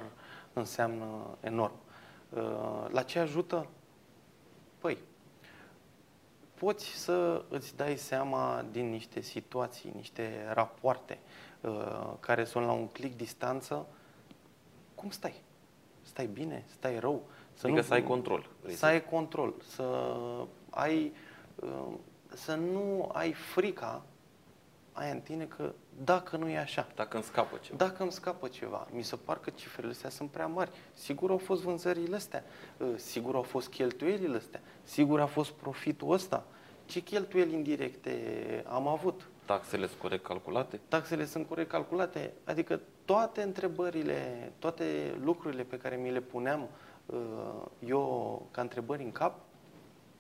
[0.53, 1.75] înseamnă enorm.
[2.29, 3.67] Uh, La ce ajută?
[4.77, 4.97] Păi,
[6.53, 11.50] poți să îți dai seama din niște situații, niște rapoarte uh,
[12.19, 13.85] care sunt la un click distanță,
[14.95, 15.41] cum stai?
[16.01, 16.63] Stai bine?
[16.67, 17.23] Stai rău?
[17.53, 20.15] Să Adică să ai control, vrei Să ai control, să
[20.69, 21.13] ai,
[21.55, 21.87] uh,
[22.33, 24.03] să nu ai frica
[24.91, 27.77] aia în tine că dacă nu e așa, Dacă îmi scapă ceva.
[27.77, 30.71] dacă îmi scapă ceva, mi se par că cifrele astea sunt prea mari.
[30.93, 32.43] Sigur au fost vânzările astea,
[32.77, 36.45] uh, sigur au fost cheltuielile astea, sigur a fost profitul ăsta.
[36.85, 39.29] Ce cheltuieli indirecte am avut?
[39.45, 40.79] Taxele sunt corect calculate?
[40.87, 42.33] Taxele sunt corect calculate?
[42.43, 46.67] Adică toate întrebările, toate lucrurile pe care mi le puneam
[47.05, 47.17] uh,
[47.87, 49.39] eu ca întrebări în cap,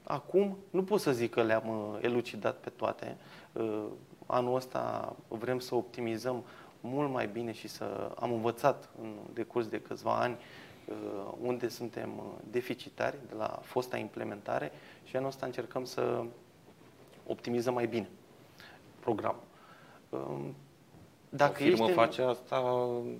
[0.03, 3.17] acum nu pot să zic că le-am uh, elucidat pe toate.
[3.53, 3.83] Uh,
[4.25, 6.43] Anul ăsta vrem să optimizăm
[6.81, 10.37] mult mai bine și să am învățat în decurs de câțiva ani
[10.85, 10.95] uh,
[11.41, 14.71] unde suntem uh, deficitari de la fosta implementare
[15.03, 16.23] și anul ăsta încercăm să
[17.27, 18.09] optimizăm mai bine
[19.01, 19.43] programul.
[20.09, 20.55] Um,
[21.29, 22.55] Dacă o firmă ești în- face asta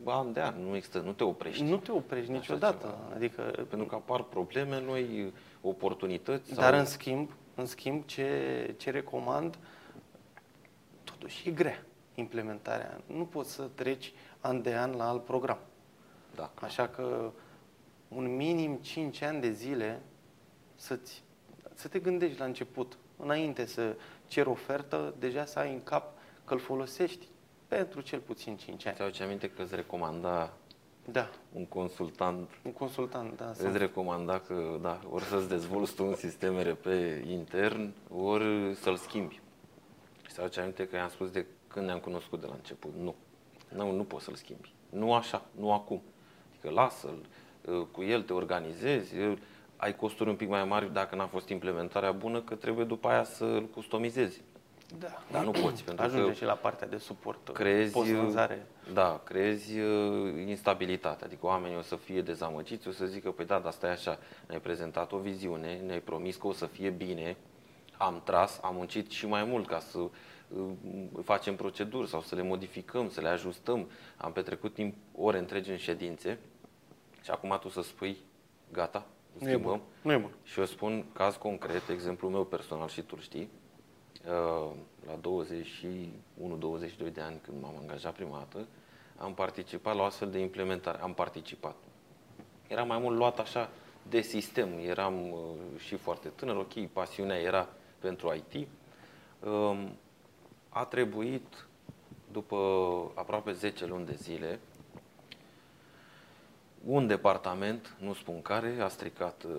[0.06, 1.64] an de an, nu există, nu te oprești.
[1.64, 2.86] Nu te oprești Așa niciodată.
[2.86, 3.16] ceva.
[3.16, 6.54] Adică, Pentru că apar probleme noi, oportunități.
[6.54, 6.80] dar sau...
[6.80, 9.58] în schimb, în schimb ce, ce recomand,
[11.04, 11.84] totuși e grea
[12.16, 13.02] implementarea.
[13.06, 15.58] Nu poți să treci an de an la alt program.
[16.36, 16.52] Da.
[16.62, 17.32] Așa că
[18.08, 20.02] un minim 5 ani de zile
[20.76, 21.24] să-ți,
[21.74, 23.96] să te gândești la început, înainte să
[24.32, 26.12] ceri ofertă, deja să ai în cap
[26.46, 27.28] că îl folosești
[27.68, 28.96] pentru cel puțin 5 ani.
[28.96, 30.54] Ți-au ce aminte că îți recomanda
[31.06, 33.50] Da, un consultant, un consultant, da.
[33.50, 36.86] îți sunt- recomanda că, da, ori să-ți dezvolți tu un sistem RP
[37.28, 39.40] intern, ori să-l schimbi.
[40.28, 43.16] Și ți-au ce aminte că i-am spus de când ne-am cunoscut de la început, nu.
[43.76, 44.74] Nu, nu poți să-l schimbi.
[44.90, 46.02] Nu așa, nu acum.
[46.52, 47.26] Adică lasă-l,
[47.74, 49.38] uh, cu el te organizezi, uh,
[49.82, 53.24] ai costuri un pic mai mari dacă n-a fost implementarea bună, că trebuie după aia
[53.24, 54.42] să-l customizezi.
[55.00, 55.24] Da.
[55.32, 58.66] Dar nu poți, pentru Ajunge că și la partea de suport creezi, post-vânzare.
[58.94, 63.60] da, creezi uh, instabilitate, adică oamenii o să fie dezamăgiți, o să zică, păi da,
[63.60, 67.38] dar stai așa, ne-ai prezentat o viziune, ne-ai promis că o să fie bine,
[67.98, 70.10] am tras, am muncit și mai mult ca să uh,
[71.24, 75.78] facem proceduri sau să le modificăm, să le ajustăm, am petrecut timp ore întregi în
[75.78, 76.40] ședințe
[77.24, 78.18] și acum tu să spui,
[78.72, 79.06] gata,
[79.40, 79.72] Nu e schimbăm.
[79.72, 79.82] bun.
[80.02, 80.32] Nu e bun.
[80.44, 83.50] Și eu spun caz concret, exemplul meu personal și tu știi,
[84.26, 84.72] uh,
[85.06, 85.20] la
[87.08, 88.68] 21-22 de ani când m-am angajat prima dată,
[89.18, 91.02] am participat la o astfel de implementare.
[91.02, 91.76] Am participat.
[92.68, 93.70] Era mai mult luat așa
[94.10, 94.70] de sistem.
[94.86, 95.40] Eram uh,
[95.78, 97.68] și foarte tânăr, ok, pasiunea era
[98.00, 98.68] pentru IT.
[99.46, 99.98] Um,
[100.70, 101.68] A trebuit,
[102.32, 102.58] după
[103.16, 104.60] aproape 10 luni de zile,
[106.86, 109.52] un departament, nu spun care, a stricat uh,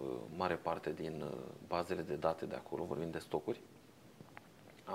[0.00, 3.60] uh, mare parte din uh, bazele de date de acolo, vorbim de stocuri.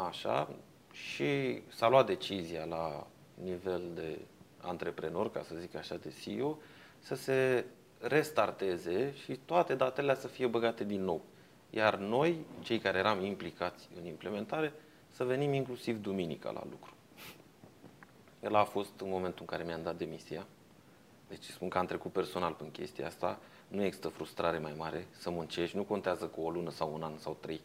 [0.07, 0.49] Așa,
[0.91, 4.19] și s-a luat decizia la nivel de
[4.61, 6.57] antreprenor, ca să zic așa, de CEO,
[6.99, 7.65] să se
[7.99, 11.21] restarteze și toate datele să fie băgate din nou.
[11.69, 14.73] Iar noi, cei care eram implicați în implementare,
[15.09, 16.93] să venim inclusiv duminica la lucru.
[18.43, 20.47] El a fost în momentul în care mi-am dat demisia.
[21.33, 23.39] Deci spun că am trecut personal prin chestia asta.
[23.67, 25.75] Nu există frustrare mai mare să muncești.
[25.75, 27.61] Nu contează cu o lună sau un an sau trei.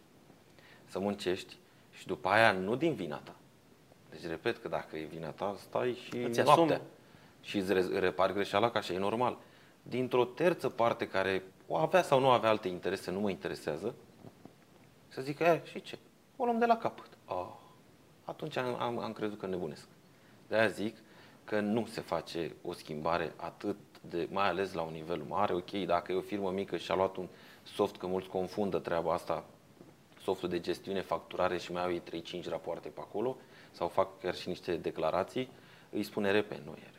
[0.85, 1.57] Să muncești
[1.93, 3.35] și după aia nu din vina ta.
[4.11, 6.65] Deci repet că dacă e vina ta, stai și Îți noaptea.
[6.65, 6.81] asumi.
[7.43, 9.39] Și îți re- repari greșeala ca așa e normal.
[9.83, 13.95] Dintr-o terță parte care o avea sau nu avea alte interese, nu mă interesează,
[15.09, 15.99] Să zică, e, și ce?
[16.37, 17.09] O luăm de la capăt.
[17.27, 17.53] Oh.
[18.25, 19.87] Atunci am, am, am crezut că nebunesc.
[20.49, 20.97] De-aia zic
[21.49, 25.55] că nu se face o schimbare atât de, mai ales la un nivel mare.
[25.55, 27.29] Ok, dacă e o firmă mică și a luat un
[27.63, 29.45] soft, că mulți confundă treaba asta,
[30.23, 32.03] softul de gestiune, facturare și mai au ei
[32.43, 33.37] 3-5 rapoarte pe acolo,
[33.71, 35.51] sau fac chiar și niște declarații,
[35.91, 36.99] îi spune RP, nu e RP.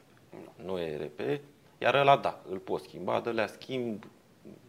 [0.57, 1.41] Nu, nu e RP,
[1.77, 4.05] iar ăla da, îl pot schimba, de la schimb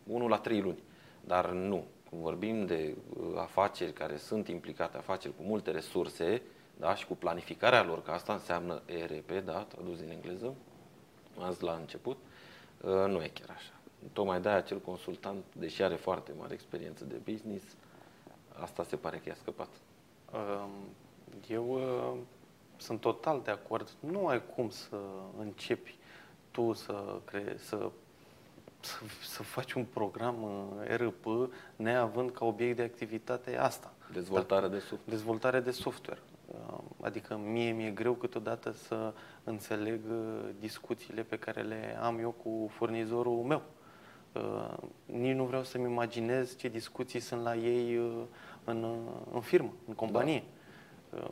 [0.07, 0.83] 1 la 3 luni.
[1.21, 6.43] Dar nu, când vorbim de uh, afaceri care sunt implicate, afaceri cu multe resurse,
[6.81, 10.55] da, și cu planificarea lor, că asta înseamnă ERP, da, tradus din engleză,
[11.39, 12.17] azi la început,
[12.81, 13.73] uh, nu e chiar așa.
[14.13, 17.65] Tocmai de-aia acel consultant, deși are foarte mare experiență de business,
[18.61, 19.69] asta se pare că i-a scăpat.
[20.33, 20.71] Um,
[21.49, 22.19] eu uh,
[22.77, 23.89] sunt total de acord.
[24.01, 24.97] Nu ai cum să
[25.39, 25.99] începi
[26.51, 27.91] tu să, cre- să,
[28.81, 31.27] să, să faci un program RP
[31.77, 33.93] neavând ca obiect de activitate asta.
[34.13, 35.03] Dezvoltare de software.
[35.05, 36.21] Dezvoltare de software.
[36.51, 42.31] Uh, Adică mie mi-e greu câteodată să înțeleg uh, discuțiile pe care le am eu
[42.31, 43.63] cu furnizorul meu.
[44.33, 48.13] Uh, Nici nu vreau să-mi imaginez ce discuții sunt la ei uh,
[48.65, 50.43] în, uh, în firmă, în companie.
[51.11, 51.31] Uh,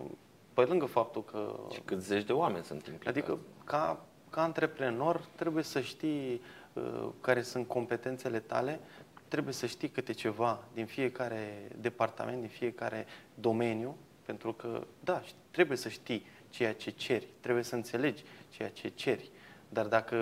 [0.54, 3.18] Pe lângă faptul că Și cât zeci de oameni sunt implicați.
[3.18, 6.40] Adică, ca, ca antreprenor, trebuie să știi
[6.72, 8.80] uh, care sunt competențele tale,
[9.28, 13.96] trebuie să știi câte ceva din fiecare departament, din fiecare domeniu,
[14.28, 18.88] pentru că, da, ș- trebuie să știi ceea ce ceri, trebuie să înțelegi ceea ce
[18.88, 19.30] ceri,
[19.68, 20.16] dar, dacă,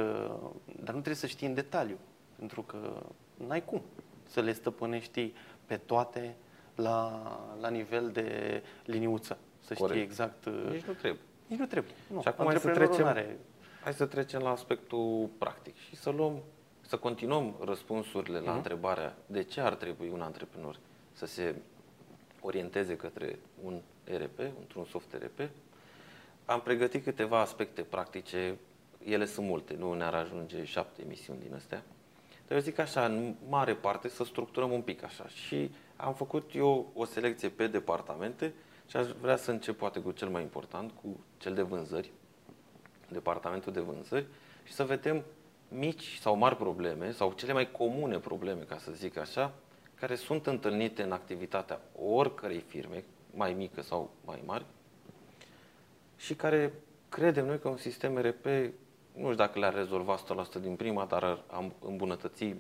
[0.67, 1.99] dar nu trebuie să știi în detaliu,
[2.37, 3.03] pentru că
[3.47, 3.83] n-ai cum
[4.29, 5.33] să le stăpânești
[5.65, 6.37] pe toate
[6.75, 7.23] la,
[7.61, 10.03] la nivel de liniuță, să știi Corect.
[10.11, 11.21] exact uh, Nici nu trebuie.
[11.47, 11.95] nici nu trebuie.
[12.13, 12.21] Nu.
[12.21, 13.39] Și acum hai să Antreprenorul trecem, n-are-
[13.83, 16.43] hai să trecem la aspectul practic și să luăm,
[16.81, 20.79] să continuăm răspunsurile la întrebarea de ce ar trebui un antreprenor
[21.13, 21.55] să se
[22.41, 25.51] orienteze către un ERP, într-un soft ERP.
[26.45, 28.57] Am pregătit câteva aspecte practice,
[29.05, 31.83] ele sunt multe, nu ne-ar ajunge șapte emisiuni din astea.
[32.47, 35.27] Dar eu zic așa, în mare parte, să structurăm un pic așa.
[35.29, 38.55] Și am făcut eu o selecție pe departamente
[38.87, 42.11] și aș vrea să încep poate cu cel mai important, cu cel de vânzări,
[43.09, 44.27] departamentul de vânzări,
[44.65, 45.25] și să vedem
[45.69, 49.55] mici sau mari probleme, sau cele mai comune probleme, ca să zic așa,
[50.01, 53.05] care sunt întâlnite în activitatea oricărei firme,
[53.35, 54.65] mai mică sau mai mari,
[56.17, 56.73] și care
[57.09, 58.45] credem noi că un sistem RP,
[59.13, 60.19] nu știu dacă le-ar rezolva
[60.59, 62.55] 100% din prima, dar ar am îmbunătăți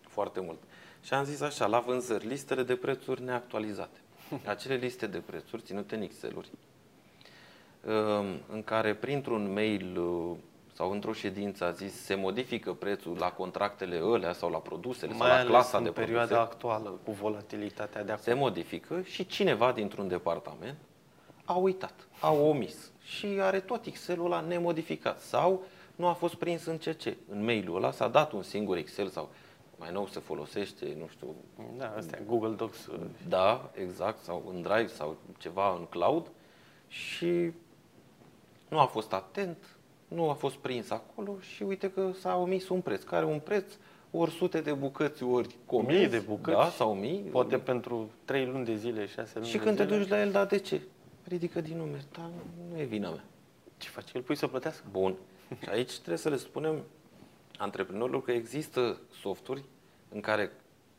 [0.00, 0.58] foarte mult.
[1.02, 3.98] Și am zis așa, la vânzări, listele de prețuri neactualizate.
[4.46, 6.50] Acele liste de prețuri ținute în Excel-uri,
[7.84, 10.36] um, în care printr-un mail uh,
[10.76, 15.18] sau într-o ședință a zis se modifică prețul la contractele alea sau la produsele mai
[15.18, 18.24] sau la ales clasa în de perioada produse actuală cu volatilitatea de acum.
[18.24, 20.76] se modifică și cineva dintr-un departament
[21.44, 25.62] a uitat, a omis și are tot Excel-ul ăla nemodificat sau
[25.94, 27.16] nu a fost prins în CC.
[27.28, 29.28] În mail-ul ăla s-a dat un singur Excel sau
[29.78, 31.34] mai nou se folosește, nu știu,
[31.76, 32.86] Da, astea, Google Docs.
[32.86, 36.30] uh, da, exact, sau în Drive sau ceva în cloud
[36.88, 37.52] și
[38.68, 39.75] nu a fost atent,
[40.08, 43.02] nu a fost prins acolo și uite că s-a omis un preț.
[43.02, 43.72] Care un preț,
[44.10, 47.18] ori sute de bucăți, ori comenzi, Mii de bucăți, da, sau mii.
[47.18, 49.96] Poate pentru 3 luni de zile, 6 luni Și de când te zile.
[49.98, 50.80] duci la el, da, de ce?
[51.28, 52.30] Ridică din numeri, dar
[52.72, 53.24] nu e vina mea.
[53.76, 54.10] Ce faci?
[54.14, 54.84] Îl pui să plătească?
[54.90, 55.14] Bun.
[55.62, 56.82] Și aici trebuie să le spunem
[57.58, 59.64] antreprenorilor că există softuri
[60.08, 60.50] în care,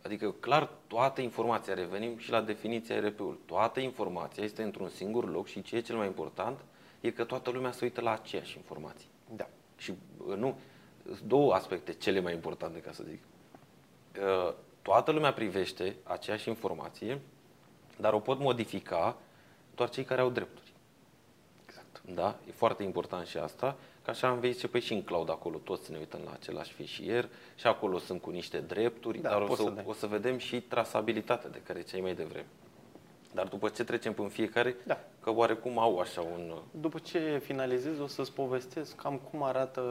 [0.04, 5.48] adică clar, toată informația, revenim și la definiția RP-ului, toată informația este într-un singur loc
[5.48, 6.60] și ce e cel mai important
[7.02, 9.08] e că toată lumea se uită la aceeași informații.
[9.36, 9.48] Da.
[9.78, 9.94] Și
[10.28, 10.58] uh, nu,
[11.06, 13.20] sunt două aspecte cele mai importante, ca să zic.
[14.20, 14.54] Uh,
[14.88, 17.20] Toată lumea privește aceeași informație,
[17.98, 19.18] dar o pot modifica
[19.76, 20.74] doar cei care au drepturi.
[21.66, 22.02] Exact.
[22.14, 22.36] Da?
[22.48, 25.92] E foarte important și asta, că așa am văzut păi și în cloud acolo toți
[25.92, 29.62] ne uităm la același fișier și acolo sunt cu niște drepturi, Da, dar o poți
[29.62, 29.84] să, să dai.
[29.88, 32.48] o să vedem și trasabilitatea de care cei mai devreme.
[33.34, 35.00] Dar după ce trecem prin fiecare, Da.
[35.22, 36.54] că oarecum au așa un...
[36.72, 39.82] După ce finalizez, o să-ți povestesc cam cum arată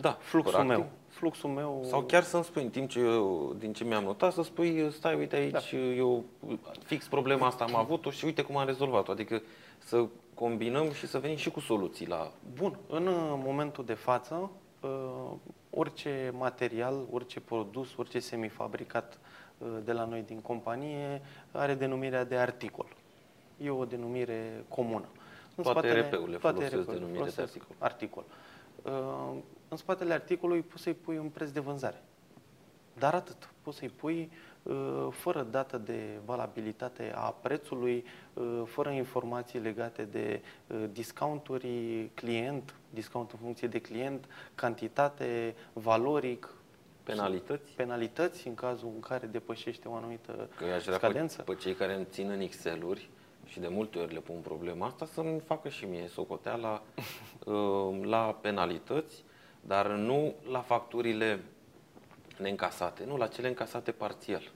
[0.00, 0.76] Da, fluxul practic.
[0.76, 0.90] meu.
[1.08, 1.84] Fluxul meu...
[1.88, 5.14] Sau chiar să-mi spui, în timp ce eu, din ce mi-am notat, să spui, stai,
[5.14, 5.76] uite aici, da.
[5.76, 6.24] eu
[6.84, 9.10] fix problema asta am avut-o și uite cum am rezolvat-o.
[9.10, 9.42] Adică
[9.78, 12.32] să combinăm și să venim și cu soluții la...
[12.54, 13.14] Bun, în uh,
[13.44, 14.50] momentul de față,
[14.80, 15.30] uh,
[15.70, 19.41] orice material, orice produs, orice semifabricat uh,
[19.84, 22.86] de la noi din companie are denumirea de articol.
[23.62, 25.08] E o denumire comună.
[25.62, 27.76] Toate RP-urile folosesc RP-urile denumire de folosesc articol.
[27.78, 28.24] articol.
[28.82, 29.38] Uh,
[29.68, 32.02] În spatele articolului poți să-i pui un preț de vânzare.
[32.98, 33.50] Dar atât.
[33.62, 34.30] Poți să-i pui
[34.62, 38.04] uh, fără dată de valabilitate a prețului,
[38.34, 46.54] uh, fără informații legate de uh, discounturi client, discount în funcție de client, cantitate, valoric,
[47.02, 47.72] Penalități?
[47.72, 51.42] penalități în cazul în care depășește o anumită Că eu aș vrea pe, scadență.
[51.42, 53.08] pe cei care îmi țin în Excel-uri
[53.46, 56.82] și de multe ori le pun problema asta să-mi facă și mie socoteala
[57.44, 59.24] uh, la penalități,
[59.60, 61.40] dar nu la facturile
[62.38, 64.50] neîncasate, nu la cele încasate parțial.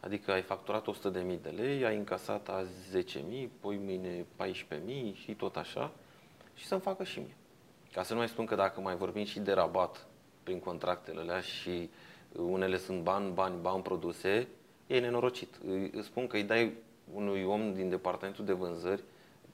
[0.00, 4.24] Adică ai facturat 100.000 de lei, ai încasat azi 10.000, poi mâine
[5.12, 5.92] 14.000 și tot așa
[6.54, 7.36] și să-mi facă și mie.
[7.92, 10.06] Ca să nu mai spun că dacă mai vorbim și de rabat
[10.48, 11.90] prin contractele alea și
[12.36, 14.48] unele sunt bani, bani, bani produse,
[14.86, 15.54] e nenorocit.
[15.68, 16.72] Îi- Îți spun că îi dai
[17.14, 19.02] unui om din departamentul de vânzări,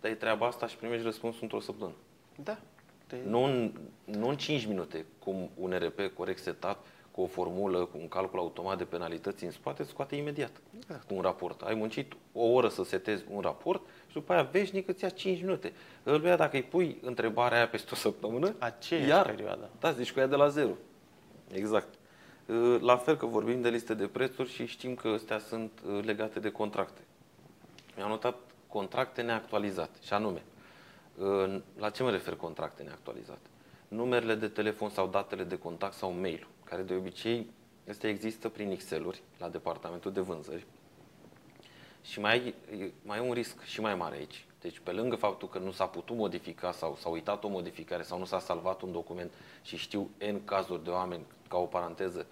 [0.00, 1.96] dai treaba asta și primești răspunsul într-o săptămână.
[2.44, 2.58] Da.
[3.06, 3.16] Te...
[3.26, 3.72] Nu în,
[4.04, 6.78] nu în 5 minute, cum un RP corect setat,
[7.10, 11.10] cu o formulă, cu un calcul automat de penalități în spate, îți scoate imediat Exact.
[11.10, 11.60] un raport.
[11.62, 13.82] Ai muncit o oră să setezi un raport
[14.14, 15.72] și după aia veșnic îți ia 5 minute.
[16.02, 19.70] Îl ia dacă îi pui întrebarea aia peste o săptămână, Aceeași iar, perioadă.
[19.80, 20.70] Da, zici cu ea de la zero.
[21.52, 21.88] Exact.
[22.46, 26.04] Uh, La fel că vorbim de liste de prețuri și știm că astea sunt uh,
[26.04, 27.00] legate de contracte.
[27.96, 28.36] Mi-am notat
[28.68, 30.42] contracte neactualizate, și anume,
[31.18, 33.48] uh, la ce mă refer contracte neactualizate?
[33.88, 37.50] Numerele de telefon sau datele de contact sau mail, care de obicei
[37.88, 40.66] astea există prin Excel-uri la departamentul de vânzări.
[42.04, 44.44] Și mai, e- mai e un risc și mai mare aici.
[44.60, 48.18] Deci, pe lângă faptul că nu s-a putut modifica sau s-a uitat o modificare sau
[48.18, 49.32] nu s-a salvat un document
[49.62, 52.26] și știu N cazuri de oameni, ca o paranteză,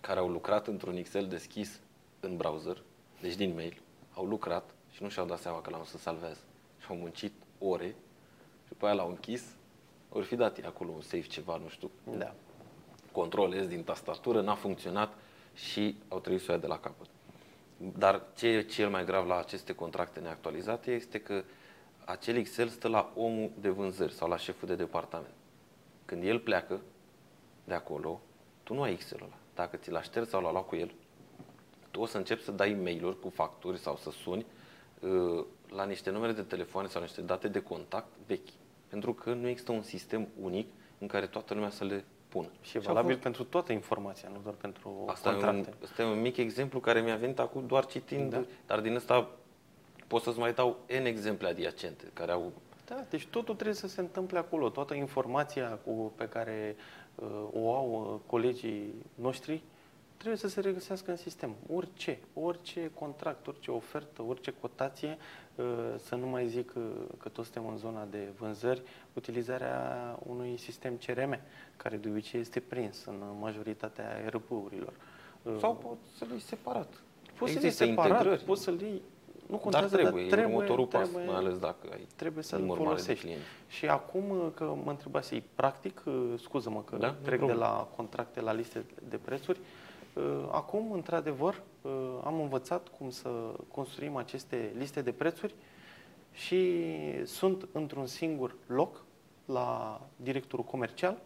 [0.00, 1.80] care au lucrat într-un Excel deschis
[2.20, 2.82] în browser,
[3.20, 3.80] deci din mail,
[4.14, 6.40] au lucrat și nu și-au dat seama că l-au să salvează.
[6.80, 7.86] Și au muncit ore
[8.62, 9.44] și după aia l-au închis,
[10.08, 12.34] ori fi dat ei acolo un save ceva, nu știu, Da.
[13.12, 15.12] control S din tastatură, n-a funcționat
[15.54, 17.06] și au trebuit să o ia de la capăt.
[17.76, 21.44] Dar ce e cel mai grav la aceste contracte neactualizate este că
[22.04, 25.34] acel Excel stă la omul de vânzări sau la șeful de departament.
[26.04, 26.80] Când el pleacă
[27.64, 28.20] de acolo,
[28.62, 29.38] tu nu ai Excel-ul ăla.
[29.54, 30.94] Dacă ți l-a șters sau l-a luat cu el,
[31.90, 34.46] tu o să începi să dai mail-uri cu facturi sau să suni
[35.00, 38.48] uh, la niște numere de telefoane sau niște date de contact vechi.
[38.88, 40.68] Pentru că nu există un sistem unic
[40.98, 42.04] în care toată lumea să le
[42.34, 42.48] pună.
[42.60, 45.74] Și e a valabil fost- pentru toată informația, nu doar pentru Asta e, un, contracte.
[45.84, 48.44] asta e un mic exemplu care mi-a venit acum doar citind, Da.
[48.66, 49.28] dar din ăsta
[50.06, 52.52] pot să-ți mai dau N exemple adiacente care au...
[52.86, 54.68] Da, deci totul trebuie să se întâmple acolo.
[54.68, 56.76] Toată informația cu, pe care
[57.14, 59.62] uh, o au uh, colegii noștri
[60.24, 61.54] trebuie să se regăsească în sistem.
[61.74, 65.18] Orice, orice contract, orice ofertă, orice cotație,
[65.54, 65.64] uh,
[65.96, 66.82] să nu mai zic uh,
[67.18, 71.40] că toți suntem în zona de vânzări, utilizarea unui sistem CRM,
[71.76, 74.92] care de obicei este prins în majoritatea ERP-urilor.
[75.42, 76.88] Uh, Sau pot să le iei separat.
[77.38, 79.02] poți să le iei Există separat, integrări, poți să-l iei,
[79.46, 82.60] nu dar contează, trebuie, dar e următorul pas, trebuie, mai ales dacă ai trebuie să-l
[82.60, 83.24] număr mare de folosești.
[83.24, 83.44] clienți.
[83.68, 87.60] Și acum uh, că mă întrebase practic, uh, scuză-mă că Da, nu trec de problemă.
[87.60, 89.64] la contracte la liste de prețuri, uh,
[90.50, 91.92] acum, într-adevăr, uh,
[92.24, 93.28] am învățat cum să
[93.70, 95.54] construim aceste liste de prețuri
[96.32, 96.82] și
[97.24, 99.04] sunt într-un singur loc
[99.44, 101.18] la directorul comercial,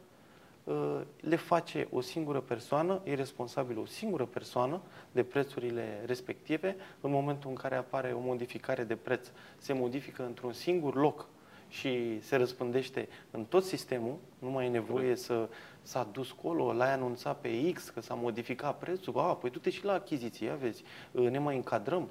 [0.64, 4.80] uh, le face o singură persoană, e responsabilă o singură persoană
[5.12, 6.76] de prețurile respective.
[7.01, 11.28] În momentul în care apare o modificare de preț, se modifică într-un singur loc
[11.68, 15.49] și se răspândește în tot sistemul, nu mai e nevoie să
[15.89, 19.84] s-a dus colo, l-ai anunțat pe X că s-a modificat prețul, a, păi du-te și
[19.84, 22.09] la achiziție, ia vezi, ne mai încadrăm,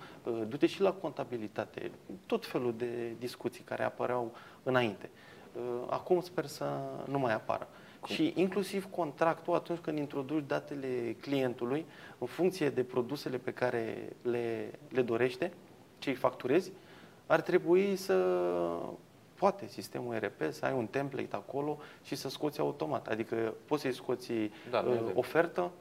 [0.48, 1.92] du-te și la contabilitate,
[2.26, 5.10] tot felul de discuții care apăreau înainte.
[5.90, 7.68] Acum sper să nu mai apară.
[8.00, 8.16] Cum?
[8.16, 11.86] Și inclusiv contractul, atunci când introduci datele clientului,
[12.18, 15.54] în funcție de produsele pe care le, le dorește,
[16.00, 16.72] ce îi facturezi,
[17.26, 18.16] ar trebui să
[19.38, 23.08] poate sistemul ERP să ai un template acolo și să scoți automat.
[23.08, 24.32] Adică poți să-i scoți
[24.70, 25.72] Da, uh, ofertă,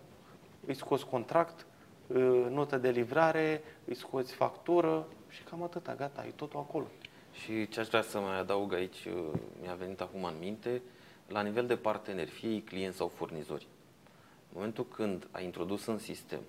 [0.67, 1.67] îi scoți contract,
[2.07, 6.87] uh, notă de livrare, îi scoți factură și cam atâta, gata, ai totul acolo.
[7.33, 10.83] Și ce aș vrea să mai adaug aici, uh, mi-a venit acum în minte,
[11.29, 13.67] la nivel de parteneri, fie ei clienți sau furnizori.
[14.49, 16.41] În momentul când ai introdus în sistem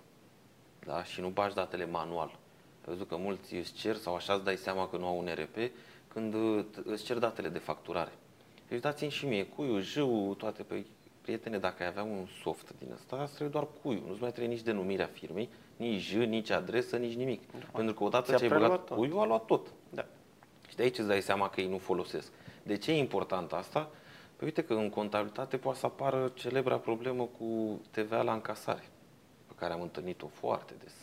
[0.86, 4.44] da, și nu bagi datele manual, ai văzut că mulți îți cer sau așa îți
[4.44, 5.72] dai seama că nu au un RP,
[6.08, 8.12] când uh, îți cer datele de facturare.
[8.68, 10.86] Deci dați-mi și mie cuiul, jău, toate pe
[11.22, 14.54] prietene, dacă ai avea un soft din ăsta, îți trebuie doar cuiul, nu-ți mai trebuie
[14.54, 17.42] nici denumirea firmei, nici J, nici adresă, nici nimic.
[17.72, 18.98] Pentru că odată Ți-a ce ai preluat băgat tot.
[18.98, 19.68] cuiul, a luat tot.
[19.90, 20.06] Da.
[20.70, 22.32] Și de aici îți dai seama că ei nu folosesc.
[22.64, 23.90] De ce e important asta?
[24.36, 28.84] Păi uite că în contabilitate poate să apară celebra problemă cu TVA la încasare.
[29.56, 30.94] care am întâlnit-o foarte des.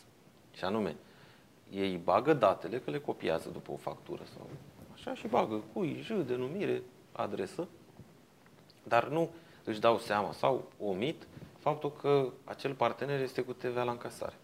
[0.52, 0.96] Și anume,
[1.70, 4.46] ei bagă datele, că le copiază după o factură sau
[5.04, 6.82] așa și bagă cui, j, denumire,
[7.12, 7.68] adresă,
[8.82, 9.30] dar nu
[9.64, 11.26] își dau seama sau omit
[11.58, 14.34] faptul că acel partener este cu TVA la încasare.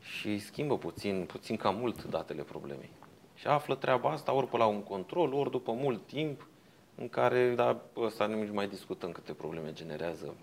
[0.00, 2.90] Și schimbă puțin, puțin cam mult datele problemei.
[3.34, 6.46] Și află treaba asta ori pe la un control, ori după mult timp,
[6.94, 10.34] în care, da, ăsta nici mai discutăm câte probleme generează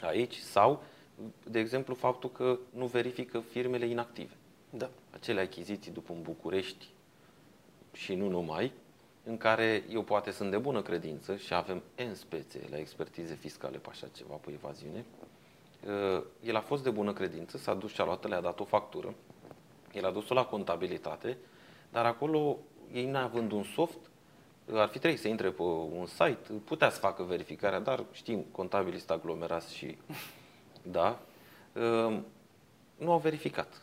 [0.00, 0.82] aici, sau,
[1.48, 4.32] de exemplu, faptul că nu verifică firmele inactive.
[4.70, 4.90] Da.
[5.10, 6.88] Acele achiziții după în București
[7.92, 8.72] și nu numai,
[9.24, 13.78] în care eu poate sunt de bună credință și avem în spețe la expertize fiscale
[13.78, 15.04] pe așa ceva, pe evaziune,
[15.86, 18.64] uh, el a fost de bună credință, s-a dus și a luat, le-a dat o
[18.64, 19.14] factură,
[19.92, 21.38] el a dus-o la contabilitate,
[21.90, 22.58] dar acolo,
[22.92, 23.98] ei neavând un soft,
[24.72, 28.98] ar fi trebuit să intre pe un site, putea să facă verificarea, dar știm, contabilii
[28.98, 29.96] sunt aglomerați și,
[30.82, 31.20] da,
[31.72, 32.18] uh,
[32.96, 33.82] nu au verificat.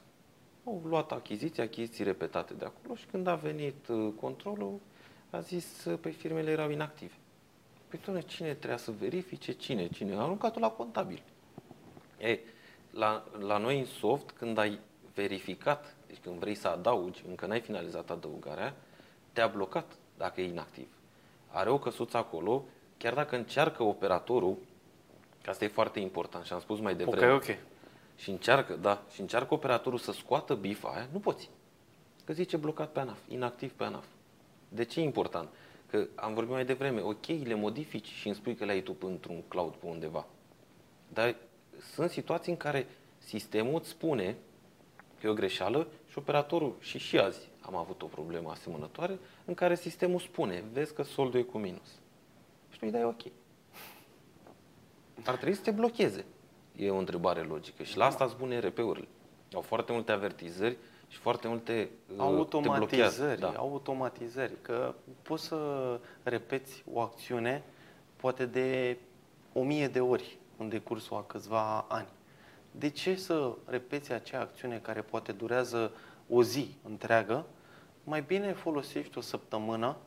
[0.70, 4.80] Au luat achiziții, achiziții repetate de acolo și când a venit uh, controlul,
[5.30, 7.14] a zis, păi firmele erau inactive.
[7.88, 9.52] Păi, doamne, cine trebuia să verifice?
[9.52, 9.88] Cine?
[9.88, 10.16] Cine?
[10.16, 11.22] A aruncat la contabil.
[12.20, 12.40] Ei,
[12.92, 14.80] la, la noi în soft, când ai
[15.14, 18.76] verificat, deci când vrei să adaugi, încă n-ai finalizat adăugarea,
[19.34, 20.88] te-a blocat dacă e inactiv.
[21.48, 22.64] Are o căsuță acolo,
[22.98, 24.58] chiar dacă încearcă operatorul,
[25.42, 27.34] că asta e foarte important și am spus mai devreme.
[27.34, 27.58] Ok, ok.
[28.20, 31.50] Și încearcă, da, și încearcă operatorul să scoată bifa aia, nu poți.
[32.26, 34.06] Că zice blocat pe ANAF, inactiv pe ANAF.
[34.70, 35.50] De ce e important?
[35.90, 38.96] Că am vorbit mai devreme, ok, le modifici și îmi spui că le ai tu
[39.02, 40.26] într-un cloud pe undeva.
[41.14, 41.36] Dar
[41.94, 44.36] sunt situații în care sistemul îți spune
[45.20, 49.54] că e o greșeală și operatorul, și și azi am avut o problemă asemănătoare, în
[49.54, 51.90] care sistemul spune, vezi că soldul e cu minus.
[52.70, 53.22] Și tu îi dai ok.
[55.26, 56.26] Ar trebui să te blocheze.
[56.80, 57.84] E o întrebare logică.
[57.84, 59.08] Și la asta îți spune RP-urile.
[59.54, 60.78] Au foarte multe avertizări
[61.08, 63.24] și foarte multe uh, te blochează.
[63.24, 63.54] Automatizări, Da.
[63.58, 67.64] automatizări, că poți să repeți o acțiune
[68.16, 68.98] poate de
[69.54, 72.08] o mie de ori în decursul a câțiva ani.
[72.72, 75.92] De ce să repeți acea acțiune care poate durează
[76.30, 77.46] o zi întreagă?
[78.04, 79.98] Mai bine folosești o săptămână,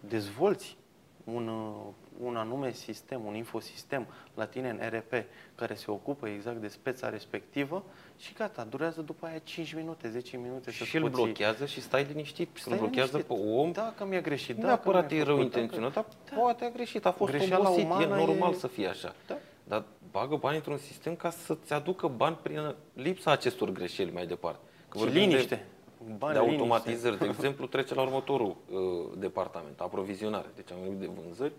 [0.00, 0.76] dezvolți
[1.24, 1.92] un, uh,
[2.22, 5.12] un anume sistem, un infosistem la tine în RP
[5.54, 7.84] care se ocupă exact de speța respectivă
[8.16, 11.80] și gata, durează după aia 5 minute, 10 minute să Și îl scoți- blochează și
[11.80, 12.48] stai liniștit.
[12.48, 13.36] Stai Stai îl blochează liniștit.
[13.36, 13.72] pe om.
[13.72, 14.54] Da, că mi-a greșit.
[14.56, 17.06] Nu Da, neapărat că e mi-a rău făcut, da, intenționat, că- dar poate a greșit,
[17.06, 19.14] a fost Greșeala obosit, e umană normal e- să fie așa.
[19.26, 19.38] Da.
[19.64, 24.60] Dar bagă bani într-un sistem ca să-ți aducă bani prin lipsa acestor greșeli mai departe.
[24.88, 25.54] Că Și vorbim liniște.
[25.54, 26.60] De, Bani, de liniște.
[26.62, 28.78] automatizări, de exemplu, trece la următorul uh,
[29.18, 30.46] departament, aprovizionare.
[30.54, 31.52] Deci am vorbit de vânzări,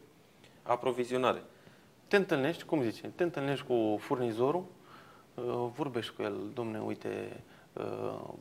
[0.69, 1.41] aprovizionare.
[2.07, 4.65] Te întâlnești, cum zice, te întâlnești cu furnizorul,
[5.33, 5.43] uh,
[5.75, 7.43] vorbești cu el, domne, uite,
[7.73, 7.83] uh,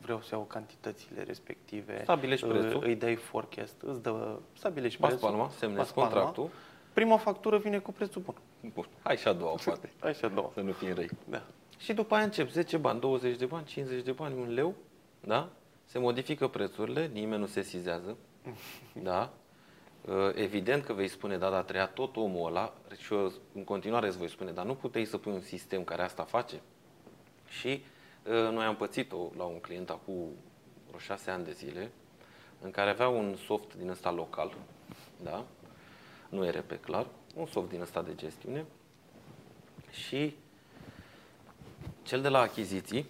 [0.01, 1.99] vreau să iau cantitățile respective.
[2.03, 2.83] Stabilești uh, prețul.
[2.83, 5.27] Îi dai forecast, îți dă, stabilești Pas prețul.
[5.29, 6.09] palma, semnezi pas palma.
[6.09, 6.49] contractul.
[6.93, 8.35] Prima factură vine cu prețul bun.
[8.73, 10.51] Bun, hai și a doua, poate, Așa două.
[10.53, 11.09] să nu fim răi.
[11.29, 11.41] Da.
[11.77, 14.75] Și după aia încep 10 bani, 20 de bani, 50 de bani, un leu,
[15.19, 15.49] da?
[15.85, 18.17] Se modifică prețurile, nimeni nu se sizează,
[19.03, 19.29] da?
[20.05, 24.07] Uh, Evident că vei spune, da, dar treia tot omul ăla și eu în continuare
[24.07, 26.61] îți voi spune, dar nu puteai să pui un sistem care asta face?
[27.47, 27.83] Și
[28.23, 30.29] uh, noi am pățit-o la un client acum
[30.87, 31.91] vreo șase ani de zile,
[32.61, 34.53] în care avea un soft din ăsta local,
[35.23, 35.45] da?
[36.29, 38.65] Nu ERP, clar, un soft din ăsta de gestiune
[39.91, 40.35] și
[42.03, 43.05] cel de la achiziții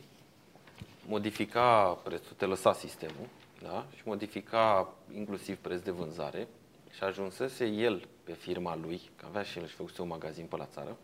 [1.08, 3.28] modifica prețul, te lăsa sistemul,
[3.62, 3.86] da?
[3.96, 6.48] și modifica inclusiv preț de vânzare
[6.90, 10.58] și ajunsese el pe firma lui, că avea și el și făcuse un magazin pe
[10.58, 10.98] la țară,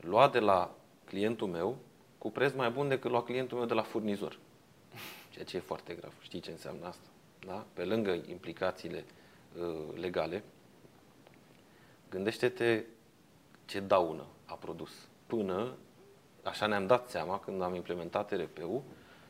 [0.00, 0.74] lua de la
[1.04, 1.76] clientul meu
[2.18, 4.38] cu preț mai bun decât lua clientul meu de la furnizor.
[5.32, 6.12] Ceea ce e foarte grav.
[6.20, 7.06] Știi ce înseamnă asta?
[7.46, 7.66] Da?
[7.72, 9.04] Pe lângă implicațiile
[9.58, 10.42] uh, legale,
[12.10, 12.84] gândește-te
[13.64, 14.90] ce daună a produs
[15.26, 15.74] până
[16.42, 18.82] așa ne-am dat seama când am implementat RP-ul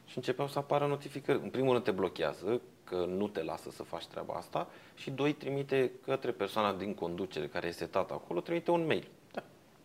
[0.07, 1.43] și începeau să apară notificări.
[1.43, 5.33] În primul rând te blochează, că nu te lasă să faci treaba asta și doi,
[5.33, 9.09] trimite către persoana din conducere care este setat acolo, trimite un mail.
[9.33, 9.43] Da.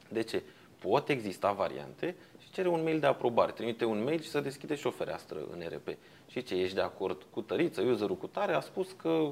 [0.10, 0.44] De ce?
[0.80, 3.52] Pot exista variante și cere un mail de aprobare.
[3.52, 5.98] Trimite un mail și să deschide și o fereastră în RP.
[6.28, 9.30] Și ce, ești de acord cu tăriță, userul cu tare a spus că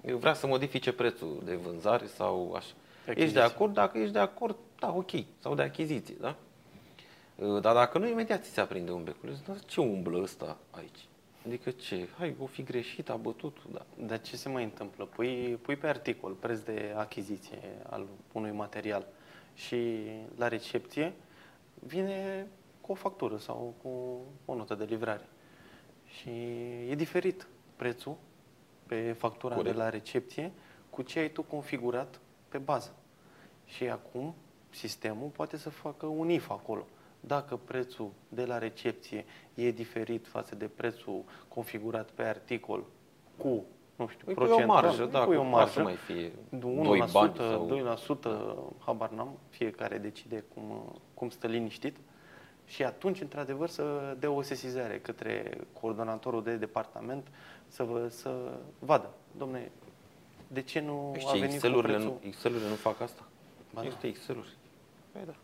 [0.00, 2.72] vrea să modifice prețul de vânzare sau așa.
[3.00, 3.22] Achiziție.
[3.22, 3.74] Ești de acord?
[3.74, 5.10] Dacă ești de acord, da, ok.
[5.38, 6.36] Sau de achiziție, da?
[7.34, 9.30] Uh, Dar dacă nu, imediat ți se aprinde un becul.
[9.32, 11.06] Zici, Dar ce umblă ăsta aici?
[11.46, 12.08] Adică ce?
[12.18, 13.86] Hai, o fi greșit, a bătut, da.
[14.06, 15.04] Dar ce se mai întâmplă?
[15.04, 19.06] Pui, pui pe articol preț de achiziție al unui material
[19.54, 21.12] și la recepție
[21.74, 22.46] vine
[22.80, 25.28] cu o factură sau cu o notă de livrare.
[26.06, 26.30] Și
[26.88, 28.16] e diferit prețul
[28.86, 29.74] pe factura Corect.
[29.74, 30.52] de la recepție
[30.90, 32.94] cu ce ai tu configurat pe bază.
[33.64, 34.34] Și acum
[34.70, 36.86] sistemul poate să facă un if acolo.
[37.26, 39.24] Dacă prețul de la recepție
[39.54, 42.84] e diferit față de prețul configurat pe articol
[43.36, 43.64] cu,
[43.96, 45.94] nu știu, Îi pui o procentual, marjă, îi da, pui o cum marjă, să mai
[45.94, 48.68] fie 1%, 2 bani sau...
[48.78, 51.96] 2%, habar n-am, fiecare decide cum, cum stă liniștit.
[52.64, 57.26] Și atunci, într-adevăr, să dea o sesizare către coordonatorul de departament
[57.66, 59.70] să, vă, să vadă, domne,
[60.48, 62.18] de ce nu Păi a ce, venit cu Excel-urile, prețul?
[62.22, 63.28] nu, Excel-urile nu fac asta?
[63.74, 63.86] Ba da.
[63.86, 64.56] Este Excel-uri.
[65.12, 65.34] Păi da.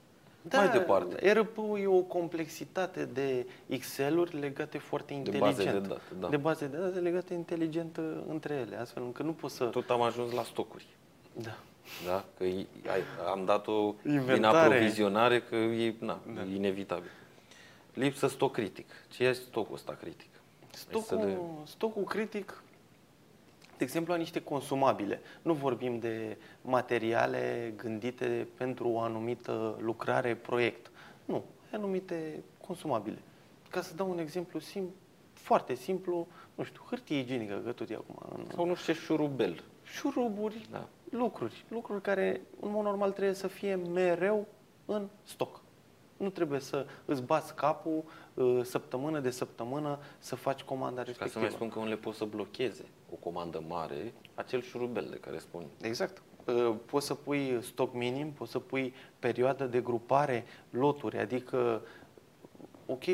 [0.43, 1.33] Da, Mai departe.
[1.33, 5.57] RP-ul e o complexitate de Excel-uri legate foarte De inteligent.
[5.57, 6.29] baze de date, da.
[6.29, 9.65] De baze de date legate inteligent uh, între ele, astfel încât nu poți să...
[9.65, 10.87] Tot am ajuns la stocuri.
[11.33, 11.59] Da.
[12.07, 12.25] Da?
[12.39, 14.57] Că e- ai, am dat-o din Inventare.
[14.75, 16.41] aprovizionare că e, na, Da.
[16.43, 17.11] e inevitabil.
[17.95, 18.87] Lipsă stoc critic.
[19.11, 20.31] Ce e stocul ăsta critic?
[20.71, 22.63] Stocul, Este de- stocul critic,
[23.83, 25.21] de exemplu, a niște consumabile.
[25.43, 30.91] Nu vorbim de materiale gândite pentru o anumită lucrare, proiect.
[31.25, 33.19] Nu, ai anumite consumabile.
[33.71, 34.95] Ca să dau un exemplu sim,
[35.33, 38.99] foarte simplu, nu știu, hârtie igienică, că tot e acum în Sau nu știu ce
[38.99, 39.63] șurubel.
[39.83, 40.89] șuruburi, Da.
[41.11, 41.65] lucruri.
[41.69, 44.47] Lucruri care, în mod normal, trebuie să fie mereu
[44.85, 45.61] în stoc.
[46.17, 48.11] Nu trebuie să îți bați capul uh,
[48.63, 51.41] săptămână de săptămână să faci comanda Ca să respectivă.
[51.45, 55.65] mai spun că unele pot să blocheze o comandă mare, acel șurubel de care spun.
[55.81, 56.23] Exact.
[56.47, 61.83] Uh, Poți să pui stoc minim, poți să pui perioadă de grupare, loturi, adică,
[62.87, 63.05] ok,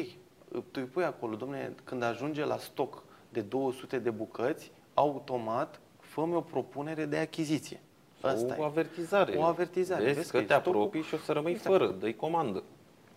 [0.50, 6.20] tu îi pui acolo, domne, când ajunge la stoc de 200 de bucăți, automat fă
[6.20, 7.80] o propunere de achiziție.
[8.20, 8.64] Asta o e.
[8.64, 9.36] avertizare.
[9.36, 10.02] O avertizare.
[10.04, 11.68] Vezi, Vezi că că te e stocul- apropii și o să rămâi Exact.
[11.70, 12.62] fără, dă comandă.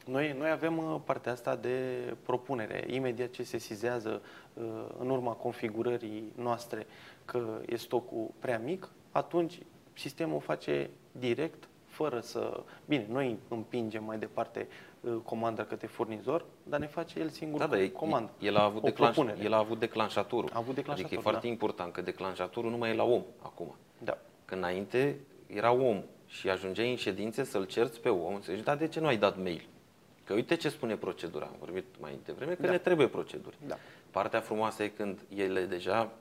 [0.05, 1.77] Noi, noi avem uh, partea asta de
[2.23, 2.83] propunere.
[2.87, 4.21] Imediat ce se sizează
[4.53, 4.63] uh,
[4.99, 6.87] în urma configurării noastre
[7.25, 9.57] că e stocul prea mic, atunci
[9.93, 12.63] sistemul face direct, fără să...
[12.85, 14.67] Bine, noi împingem mai departe
[15.01, 18.31] uh, comanda către furnizor, dar ne face el singur Da, da, e- comandă.
[18.39, 19.43] el a avut, o declanș, propunere.
[19.43, 20.49] el a avut declanșatorul.
[20.53, 21.51] A avut declanșator, Adică e foarte da.
[21.51, 23.75] important că declanșatorul nu mai e la om acum.
[23.97, 24.17] Da.
[24.45, 28.75] Că înainte era om și ajungeai în ședințe să-l cerți pe om, să zici, da,
[28.75, 29.67] de ce nu ai dat mail?
[30.23, 31.45] Că uite ce spune procedura.
[31.45, 32.71] Am vorbit mai devreme că Da.
[32.71, 33.57] ne trebuie proceduri.
[33.67, 33.77] Da.
[34.11, 36.11] Partea frumoasă e când ele deja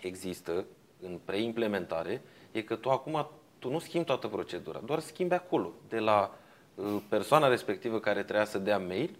[0.00, 0.64] există
[1.02, 2.22] în preimplementare,
[2.52, 3.28] e că tu acum
[3.58, 6.38] tu nu schimbi toată procedura, doar schimbi acolo, de la
[6.74, 9.16] uh, persoana respectivă care trebuia să dea mail,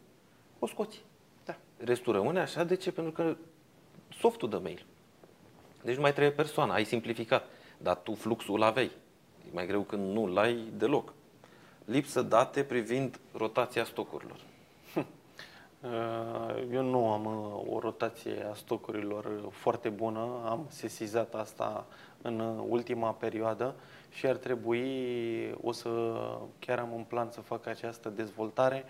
[0.58, 1.04] o scoți.
[1.44, 1.56] Da.
[1.76, 2.92] Restul rămâne așa, de ce?
[2.92, 3.36] Pentru că
[4.18, 4.84] softul dă mail.
[5.82, 7.46] Deci nu mai trebuie persoana, ai simplificat.
[7.78, 8.90] Dar tu fluxul îl aveai.
[9.46, 11.12] E mai greu când nu l-ai deloc.
[11.88, 14.36] Lipsă date privind rotația stocurilor.
[14.94, 21.86] Uh, Eu nu am uh, o rotație a stocurilor uh, foarte bună, am sesizat asta
[22.22, 23.74] în uh, ultima perioadă
[24.10, 25.90] și ar trebui, o să,
[26.58, 28.84] chiar am în plan să fac această dezvoltare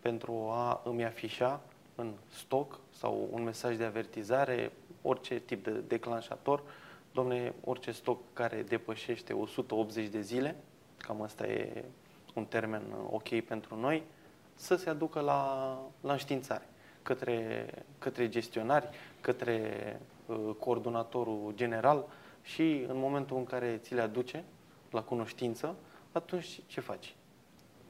[0.00, 1.60] pentru a îmi afișa
[1.94, 6.62] în stoc sau un mesaj de avertizare, orice tip de declanșator,
[7.12, 10.56] domne, orice stoc care depășește 180 de zile,
[10.96, 11.84] cam asta e
[12.34, 14.02] un termen uh, ok pentru noi,
[14.54, 16.68] să se aducă la, la înștiințare
[17.02, 17.66] către,
[17.98, 18.88] către gestionari,
[19.20, 22.04] către uh, coordonatorul general
[22.42, 24.44] și în momentul în care ți le aduce
[24.90, 25.76] la cunoștință,
[26.12, 27.14] atunci ce faci?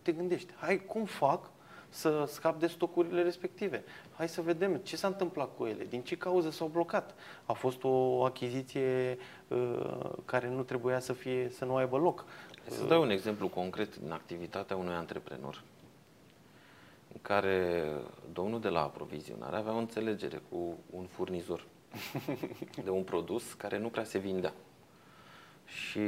[0.02, 1.50] Te gândești, hai, cum fac
[1.88, 3.84] să scap de stocurile respective?
[4.16, 7.14] Hai să vedem ce s-a întâmplat cu ele, din ce cauză s-au blocat.
[7.44, 9.18] A fost o achiziție
[9.48, 12.24] uh, care nu trebuia să fie, să nu aibă loc.
[12.68, 15.62] Hai să dau un exemplu concret din activitatea unui antreprenor
[17.12, 17.86] în care
[18.32, 21.64] domnul de la aprovizionare avea o înțelegere cu un furnizor
[22.84, 24.52] de un produs care nu prea se vindea.
[25.64, 26.00] Și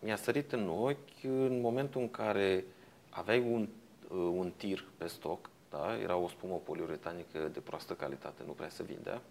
[0.00, 2.64] mi-a sărit în ochi în momentul în care
[3.10, 3.68] aveai un,
[4.10, 5.98] un tir pe stoc, da?
[5.98, 9.22] era o spumă poliuretanică de proastă calitate, nu prea se vindea,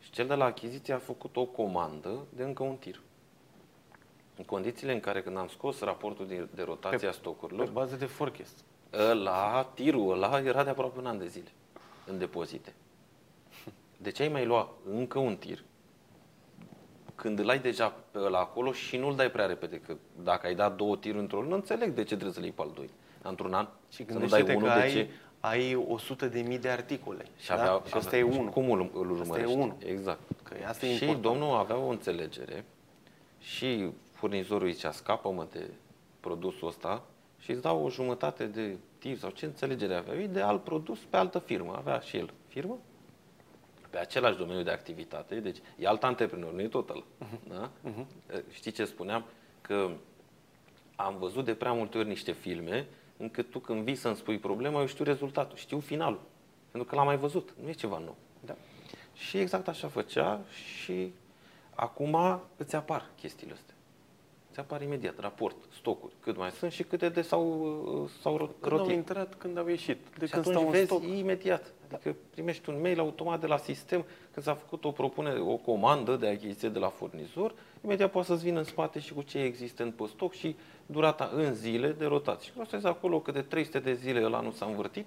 [0.00, 3.00] și cel de la achiziție a făcut o comandă de încă un tir.
[4.36, 7.68] În condițiile în care când am scos raportul de, de rotație Pe- a Pe stocurilor,
[7.70, 8.54] bază de forecast.
[9.10, 11.48] ăla, tirul ăla era de aproape un an de zile
[12.06, 12.72] în depozite.
[13.96, 15.62] De ce ai mai lua încă un tir
[17.14, 19.80] când îl ai deja pe ăla acolo și nu-l dai prea repede?
[19.80, 22.62] Că dacă ai dat două tiruri într-o lună, înțeleg de ce trebuie să-l iei pe
[22.62, 22.90] al doi.
[23.22, 25.10] Într-un an, Și să nu dai gândește-te unul, că de ai, ce?
[25.40, 27.24] ai 100 de mii de articole.
[27.38, 27.82] Și, avea, da?
[27.86, 28.50] și asta e avea- și unul.
[28.52, 29.54] Cum îl, îl Asta e urmărești?
[29.54, 29.74] unul.
[29.78, 30.20] Exact.
[30.42, 31.38] Că asta e și important.
[31.38, 32.64] domnul avea o înțelegere
[33.40, 33.90] și
[34.22, 35.70] furnizorul zicea, scapă-mă de
[36.20, 37.02] produsul ăsta
[37.38, 40.98] și îți dau o jumătate de tir sau ce înțelegere avea ei de alt produs
[40.98, 41.74] pe altă firmă.
[41.76, 42.78] Avea și el firmă
[43.90, 47.02] pe același domeniu de activitate, deci e alt antreprenor, nu e tot ăla.
[47.02, 47.48] Uh-huh.
[47.48, 47.70] Da?
[47.70, 48.06] Uh-huh.
[48.50, 49.24] Știi ce spuneam?
[49.60, 49.90] Că
[50.96, 54.80] am văzut de prea multe ori niște filme încât tu când vii să-mi spui problema,
[54.80, 56.20] eu știu rezultatul, știu finalul.
[56.70, 58.16] Pentru că l-am mai văzut, nu e ceva nou.
[58.40, 58.54] Da.
[59.14, 61.12] Și exact așa făcea și
[61.74, 63.71] acum îți apar chestiile astea.
[64.52, 68.60] Îți apar imediat raport, stocuri, cât mai sunt și câte de s-au, s-au rotit.
[68.60, 69.98] Când au intrat, când au ieșit.
[70.18, 71.02] De și când stau vezi stoc.
[71.02, 71.72] imediat.
[71.92, 76.16] Adică primești un mail automat de la sistem când s-a făcut o propunere, o comandă
[76.16, 79.82] de achiziție de la furnizor, imediat poate să-ți vină în spate și cu ce există
[79.82, 82.52] în pe stoc și durata în zile de rotație.
[82.52, 85.06] Și asta acolo că de 300 de zile ăla nu s-a învârtit.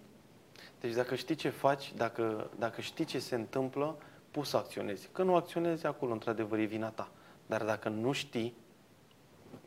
[0.81, 3.97] Deci dacă știi ce faci, dacă, dacă știi ce se întâmplă,
[4.31, 5.09] poți să acționezi.
[5.11, 7.09] Că nu acționezi, acolo într-adevăr e vina ta.
[7.45, 8.53] Dar dacă nu știi,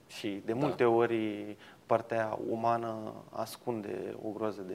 [0.08, 0.58] și de da.
[0.58, 1.56] multe ori
[1.88, 4.74] partea umană ascunde o groază de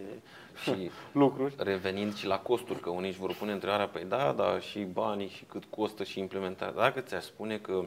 [0.63, 0.89] și
[1.23, 1.55] lucruri.
[1.57, 5.27] Revenind și la costuri, că unii își vor pune întrebarea, păi da, da, și banii
[5.27, 6.73] și cât costă și implementarea.
[6.73, 7.85] Dacă ți-aș spune că,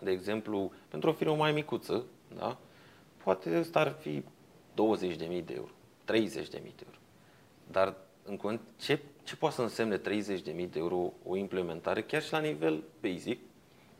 [0.00, 2.04] de exemplu, pentru o firmă mai micuță,
[2.36, 2.56] da,
[3.24, 4.24] poate ăsta ar fi 20.000
[5.44, 5.70] de euro,
[6.12, 6.98] 30.000 de euro.
[7.70, 7.94] Dar
[8.24, 10.02] în ce, ce poate să însemne 30.000
[10.44, 13.40] de euro o implementare, chiar și la nivel basic,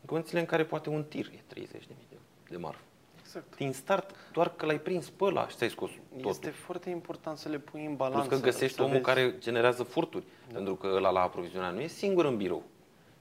[0.01, 2.81] în condițiile în care poate un tir e 30.000 de euro de marfă.
[3.19, 3.55] Exact.
[3.55, 6.29] Din start, doar că l-ai prins pe ăla și ți-ai scos totul.
[6.29, 8.27] Este foarte important să le pui în balanță.
[8.27, 9.03] Plus că găsești omul vezi...
[9.03, 10.23] care generează furturi.
[10.47, 10.53] Da.
[10.55, 12.63] Pentru că ăla la aprovizionare nu e singur în birou.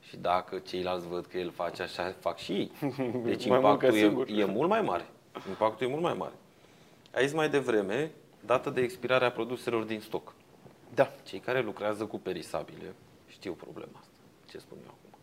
[0.01, 2.71] Și dacă ceilalți văd că el face așa, fac și ei.
[3.25, 5.07] Deci impactul e, e mult mai mare.
[5.49, 6.35] Impactul e mult mai mare.
[7.15, 8.11] Aici mai devreme,
[8.47, 10.35] dată de expirarea produselor din stoc.
[10.95, 11.13] Da.
[11.23, 12.95] Cei care lucrează cu perisabile
[13.27, 14.15] știu problema asta.
[14.51, 15.19] Ce spun eu acum?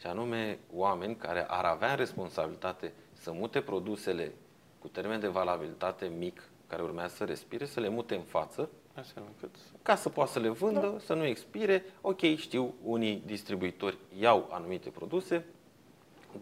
[0.00, 4.32] Și anume oameni care ar avea responsabilitate să mute produsele
[4.78, 9.12] cu termen de valabilitate mic, care urmează să respire, să le mute în față, Așa
[9.14, 9.54] încât...
[9.82, 10.98] ca să poată să le vândă, da.
[10.98, 11.84] să nu expire.
[12.00, 15.44] Ok, știu, unii distribuitori iau anumite produse,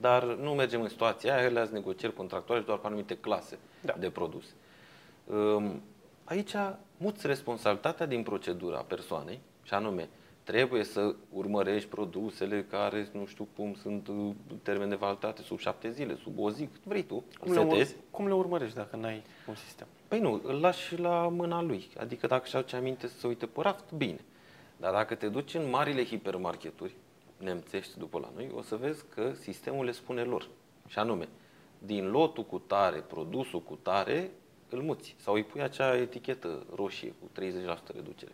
[0.01, 3.95] dar nu mergem în situația aia, ele negocieri contractuale doar pe anumite clase da.
[3.99, 4.53] de produse.
[5.25, 5.83] Um,
[6.25, 6.55] aici
[6.97, 10.09] muți responsabilitatea din procedura persoanei, și anume,
[10.49, 14.31] trebuie să urmărești produsele care, nu știu cum, sunt uh,
[14.63, 18.27] termen de validitate sub șapte zile, sub o zi, vrei tu, cum le, ur- cum
[18.27, 19.87] le urmărești dacă nu ai un sistem?
[20.09, 21.89] Păi nu, îl lași la mâna lui.
[21.99, 24.21] Adică dacă și aduce aminte să se uite pe raft, bine.
[24.77, 26.95] Dar dacă te duci în marile hipermarketuri,
[27.37, 30.49] nemțești după la noi, o să vezi că sistemul le spune lor.
[30.87, 31.29] Și anume,
[31.79, 34.31] din lotul cu tare, produsul cu tare,
[34.69, 35.15] îl muți.
[35.19, 38.33] Sau îi pui acea etichetă roșie cu 30% reducere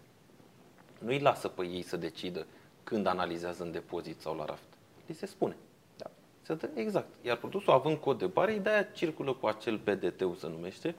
[0.99, 2.47] nu îi lasă pe ei să decidă
[2.85, 4.69] când analizează în depozit sau la raft.
[5.07, 5.57] Li se spune.
[5.97, 6.11] Da.
[6.43, 7.09] Se dă, exact.
[7.23, 10.95] Iar produsul, având cod de bare, de-aia circulă cu acel PDT-ul, se numește,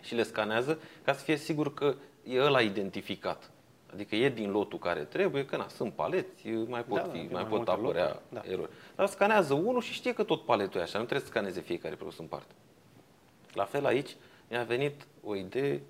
[0.00, 3.50] și le scanează ca să fie sigur că e ăla identificat.
[3.92, 7.28] Adică e din lotul care trebuie, că na, sunt paleți, mai pot, da, fi, mai,
[7.30, 8.42] mai pot apărea da.
[8.44, 8.70] erori.
[8.96, 11.94] Dar scanează unul și știe că tot paletul e așa, nu trebuie să scaneze fiecare
[11.94, 12.54] produs în parte.
[13.52, 14.16] La fel aici
[14.48, 15.82] mi-a venit o idee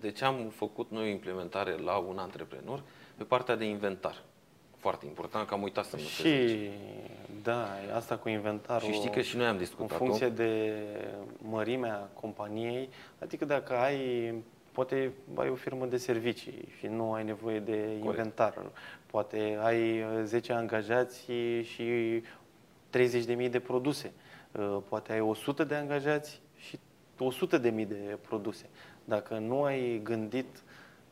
[0.00, 2.82] de ce am făcut noi o implementare la un antreprenor
[3.16, 4.22] pe partea de inventar.
[4.76, 6.70] Foarte important, că am uitat să nu Și,
[7.42, 8.88] da, asta cu inventarul.
[8.88, 10.72] Și știi că și noi am discutat În funcție de
[11.38, 12.88] mărimea companiei,
[13.18, 14.34] adică dacă ai,
[14.72, 17.98] poate ai o firmă de servicii și nu ai nevoie de Corect.
[18.04, 18.70] inventar.
[19.06, 21.24] Poate ai 10 angajați
[21.62, 22.22] și
[22.90, 24.12] 30.000 de produse.
[24.88, 26.40] Poate ai 100 de angajați
[27.16, 28.68] și 100.000 de produse.
[29.04, 30.62] Dacă nu ai gândit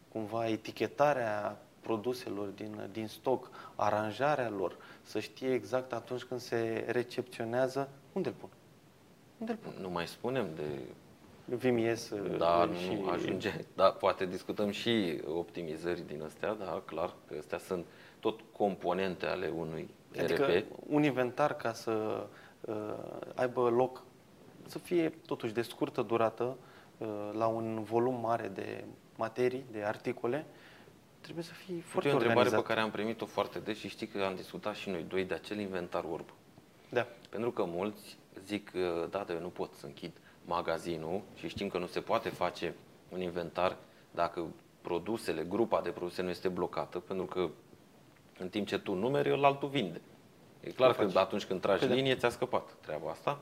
[0.08, 7.88] cumva etichetarea produselor din, din stoc, aranjarea lor, să știe exact atunci când se recepționează,
[8.12, 8.48] unde îl pun?
[9.38, 9.72] Unde îl pun?
[9.80, 10.78] Nu mai spunem de
[11.44, 12.94] VMS da, și...
[12.94, 13.64] nu ajunge.
[13.74, 17.86] Da, poate discutăm și optimizări din astea, da, clar, că astea sunt
[18.20, 19.88] tot componente ale unui
[20.20, 20.64] adică RP.
[20.88, 22.26] un inventar ca să
[22.60, 22.74] uh,
[23.34, 24.02] aibă loc,
[24.72, 26.56] să fie totuși de scurtă durată,
[27.02, 28.84] Uh, la un volum mare de
[29.16, 30.46] materii, de articole,
[31.20, 34.06] trebuie să fii foarte e o întrebare pe care am primit-o foarte des și știi
[34.06, 36.32] că am discutat și noi doi de acel inventar orb.
[36.88, 37.06] Da.
[37.30, 38.70] Pentru că mulți zic,
[39.10, 40.12] da, dar eu nu pot să închid
[40.44, 42.74] magazinul și știm că nu se poate face
[43.08, 43.76] un inventar
[44.10, 44.46] dacă
[44.80, 47.48] produsele, grupa de produse nu este blocată, pentru că
[48.38, 50.00] în timp ce tu numeri, el altul vinde.
[50.60, 53.38] E clar că atunci când tragi păi linie, ți-a scăpat treaba asta.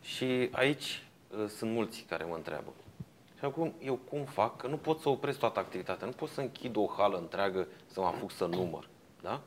[0.00, 1.02] Și aici
[1.38, 2.72] Uh, sunt mulți care mă întreabă.
[3.38, 4.56] Și acum, eu cum fac?
[4.56, 8.00] Că nu pot să opresc toată activitatea, nu pot să închid o hală întreagă să
[8.00, 8.88] mă apuc să număr.
[9.22, 9.40] Da?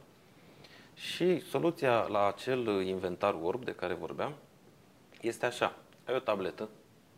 [0.93, 4.34] Și soluția la acel inventar orb de care vorbeam
[5.22, 5.76] este așa.
[6.06, 6.70] Ai o tabletă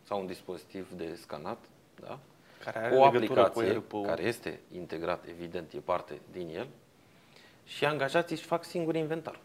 [0.03, 1.57] sau un dispozitiv de scanat,
[1.99, 2.19] da?
[2.63, 4.05] Care are cu o legătură cu aplicație ERP-ul.
[4.05, 6.67] care este integrat, evident, e parte din el,
[7.63, 9.39] și angajații își fac singur inventar.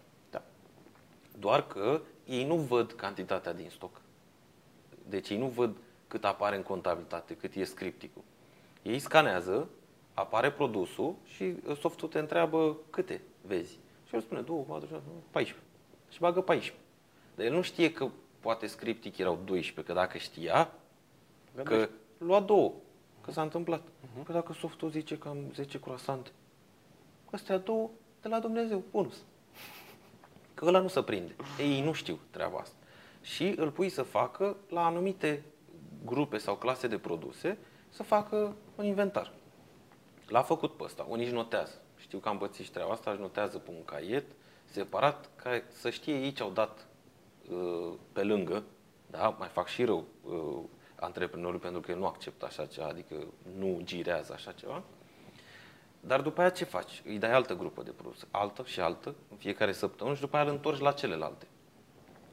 [1.40, 1.46] Da.
[1.46, 4.00] Doar că ei nu văd cantitatea din stoc.
[5.08, 5.76] Deci ei nu văd
[6.08, 8.22] cât apare în contabilitate, cât e scripticul.
[8.82, 9.68] Ei scanează,
[10.14, 13.78] apare produsul și uh, softul te întreabă câte vezi.
[14.06, 15.66] Și el spune 2, 4, 6, 14.
[16.08, 16.84] Și bagă 14.
[17.34, 18.08] Dar el nu știe că
[18.40, 20.72] poate scriptic erau 12, că dacă știa,
[21.62, 21.88] că
[22.18, 22.72] lua două,
[23.20, 23.82] că s-a întâmplat.
[23.82, 24.24] Uh-huh.
[24.24, 26.30] Că dacă softul zice că am 10 croasante,
[27.30, 27.90] astea două
[28.22, 29.24] de la Dumnezeu, bonus.
[30.60, 31.36] Că ăla nu se prinde.
[31.58, 32.76] Ei nu știu treaba asta.
[33.22, 35.42] Și îl pui să facă la anumite
[36.04, 37.58] grupe sau clase de produse
[37.88, 39.32] să facă un inventar.
[40.26, 41.80] L-a făcut pe ăsta, unii își notează.
[41.96, 44.24] Știu că am pățit și treaba asta, își notează pe un caiet
[44.64, 46.86] separat, ca să știe ei ce au dat
[47.50, 48.62] uh, pe lângă,
[49.06, 49.36] da?
[49.38, 53.14] mai fac și rău uh, antreprenorul pentru că el nu acceptă așa ceva, adică
[53.58, 54.82] nu girează așa ceva.
[56.00, 57.02] Dar după aia ce faci?
[57.04, 60.44] Îi dai altă grupă de produse, altă și altă, în fiecare săptămână și după aia
[60.44, 61.46] îl întorci la celelalte.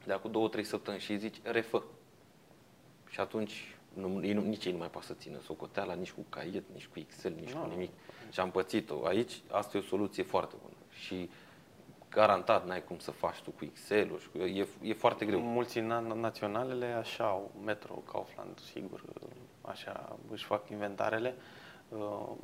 [0.04, 1.82] De acum două, trei săptămâni și îi zici, refă.
[3.08, 6.24] Și atunci nu, ei nu, nici ei nu mai poate să țină socoteala, nici cu
[6.28, 7.72] caiet, nici cu Excel, nici Nu, cu nu.
[7.72, 7.90] nimic.
[8.30, 9.04] Și am pățit-o.
[9.06, 10.74] Aici, asta e o soluție foarte bună.
[10.90, 11.30] Și
[12.10, 15.40] garantat n-ai cum să faci tu cu Excel-ul și cu, e, e foarte greu.
[15.40, 19.02] Multinaționalele așa au, Metro, Kaufland, sigur,
[19.60, 21.34] așa își fac inventarele.
[21.36, 21.42] Uh,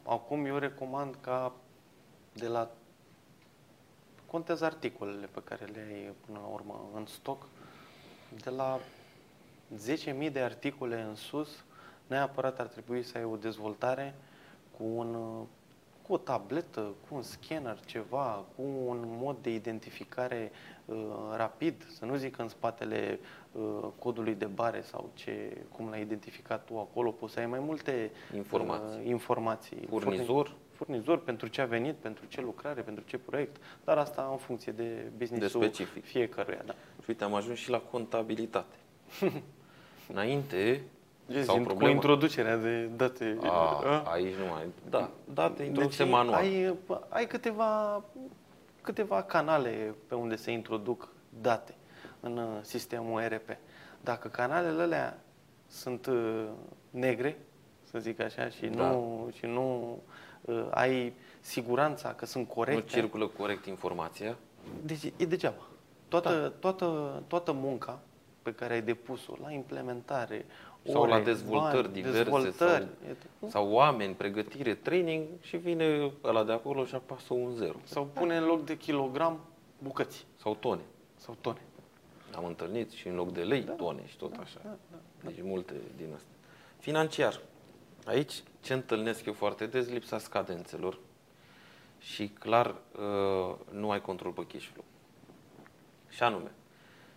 [0.02, 1.52] Acum eu recomand ca
[2.32, 2.70] de la
[4.26, 7.46] contez articolele pe care le ai până la urmă în stoc,
[8.42, 8.78] de la
[10.26, 11.64] 10.000 de articole în sus,
[12.06, 14.14] neapărat ar trebui să ai o dezvoltare
[14.76, 15.46] cu un uh,
[16.06, 20.52] cu o tabletă, cu un scanner, ceva, cu un mod de identificare
[20.84, 20.96] uh,
[21.36, 23.43] rapid, să nu zic în spatele uh,
[23.98, 28.10] codului de bare sau ce, cum l-ai identificat tu acolo, poți să ai mai multe
[28.36, 29.00] Informații.
[29.00, 29.78] uh, informații.
[29.88, 30.46] Furnizor.
[30.48, 34.36] Furni- Furnizor, pentru ce a venit, pentru ce lucrare, pentru ce proiect, dar asta în
[34.36, 36.04] funcție de business-ul De specific.
[36.04, 36.62] fiecăruia.
[36.66, 36.72] Da.
[36.72, 38.74] Și uite, am ajuns și la contabilitate.
[40.12, 40.82] Înainte,
[41.30, 41.92] Zi, sau cu problema...
[41.92, 43.38] introducerea de date.
[43.42, 44.02] A, a?
[44.10, 44.62] aici nu mai...
[44.90, 46.38] Da, date, introducție Deci manual.
[46.38, 46.74] Ai,
[47.08, 48.02] ai câteva,
[48.80, 51.08] câteva canale pe unde se introduc
[51.40, 51.74] date
[52.24, 53.56] în uh, sistemul ERP.
[54.00, 55.18] Dacă canalele alea
[55.66, 56.44] sunt uh,
[56.90, 57.38] negre,
[57.90, 58.90] să zic așa, și Da.
[58.90, 59.98] nu, și nu
[60.40, 64.36] uh, ai siguranța că sunt Nu corecte, circulă corect informația.
[64.82, 65.62] deci e degeaba.
[66.08, 66.48] Toată, da.
[66.48, 67.98] toată, toată munca
[68.42, 70.46] pe care ai depus-o la implementare,
[70.90, 72.86] Sau ore, la dezvoltări bani, diverse, dezvoltări,
[73.40, 77.76] sau, sau oameni, pregătire, training și vine ăla de acolo și apasă un zero.
[77.84, 79.38] sau pune în loc de kilogram
[79.78, 80.80] bucăți Sau tone.
[81.16, 81.58] sau tone.
[82.34, 84.78] Am întâlnit și în loc de lei, tone și tot așa.
[85.24, 86.34] Deci multe din astea.
[86.78, 87.40] Financiar.
[88.06, 89.88] Aici ce întâlnesc eu foarte des?
[89.88, 90.98] Lipsa scadențelor
[91.98, 94.84] și clar uh, nu ai control pe cash flow.
[96.08, 96.50] Și anume,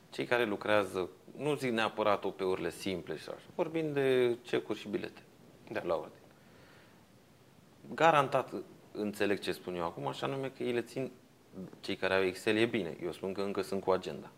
[0.09, 5.21] cei care lucrează, nu zic neapărat OP-urile simple și așa, vorbim de cecuri și bilete
[5.71, 5.81] Da.
[5.83, 6.21] la ordine.
[7.93, 8.53] Garantat
[8.91, 11.11] înțeleg ce spun eu acum, așa nume că ei le țin,
[11.79, 14.31] cei care au Excel e bine, eu spun că încă sunt cu agenda.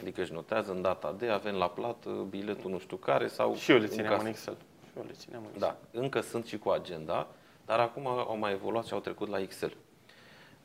[0.00, 3.54] Adică își notează în data de, avem la plată biletul nu știu care sau...
[3.54, 4.22] Și eu le țineam casă.
[4.22, 4.56] în Excel.
[4.84, 5.76] Și eu le țineam în Excel.
[5.92, 7.26] Da, încă sunt și cu agenda,
[7.66, 9.76] dar acum au mai evoluat și au trecut la Excel.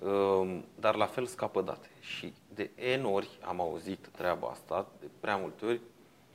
[0.03, 1.87] Um, Dar la fel scapă date.
[1.99, 5.81] Și de N ori am auzit treaba asta, de prea multe ori,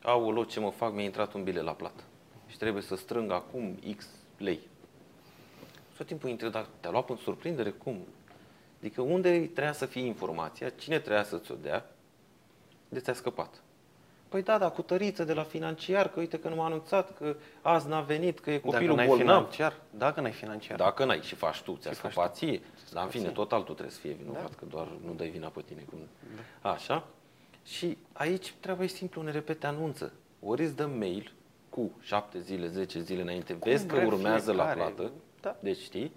[0.03, 2.03] aoleu, ce mă fac, mi-a intrat un bilet la plată.
[2.47, 4.61] Și trebuie să strâng acum X lei.
[5.91, 7.71] Și tot timpul întreb, dar te-a luat în surprindere?
[7.71, 8.07] Cum?
[8.79, 10.69] Adică unde trebuia să fie informația?
[10.69, 11.91] Cine trebuia să ți-o dea?
[12.93, 13.63] De ți-a scăpat.
[14.29, 17.37] Păi da, dar cu tăriță de la financiar, că uite că nu m-a anunțat, că
[17.63, 19.27] azi n-a venit, că e Dacă copilul n-ai bolnav.
[19.37, 22.61] financiar, dacă n-ai financiar, Dacă n-ai și faci tu, ți-a Și faci scăpat ție.
[22.93, 23.33] Dar în faci fine, ție.
[23.33, 24.57] tot altul trebuie să fie vinovat, Da.
[24.59, 25.85] că doar nu dai vina pe tine.
[25.91, 25.99] Cum...
[26.73, 27.05] Așa.
[27.65, 30.13] Și aici treaba e simplu, ne repete anunță.
[30.41, 31.33] Ori îți dăm mail
[31.69, 34.93] cu 7 zile, 10 zile înainte, vezi că vrea urmează la fiecare.
[34.93, 35.57] plată, Da.
[35.61, 36.13] deci știi,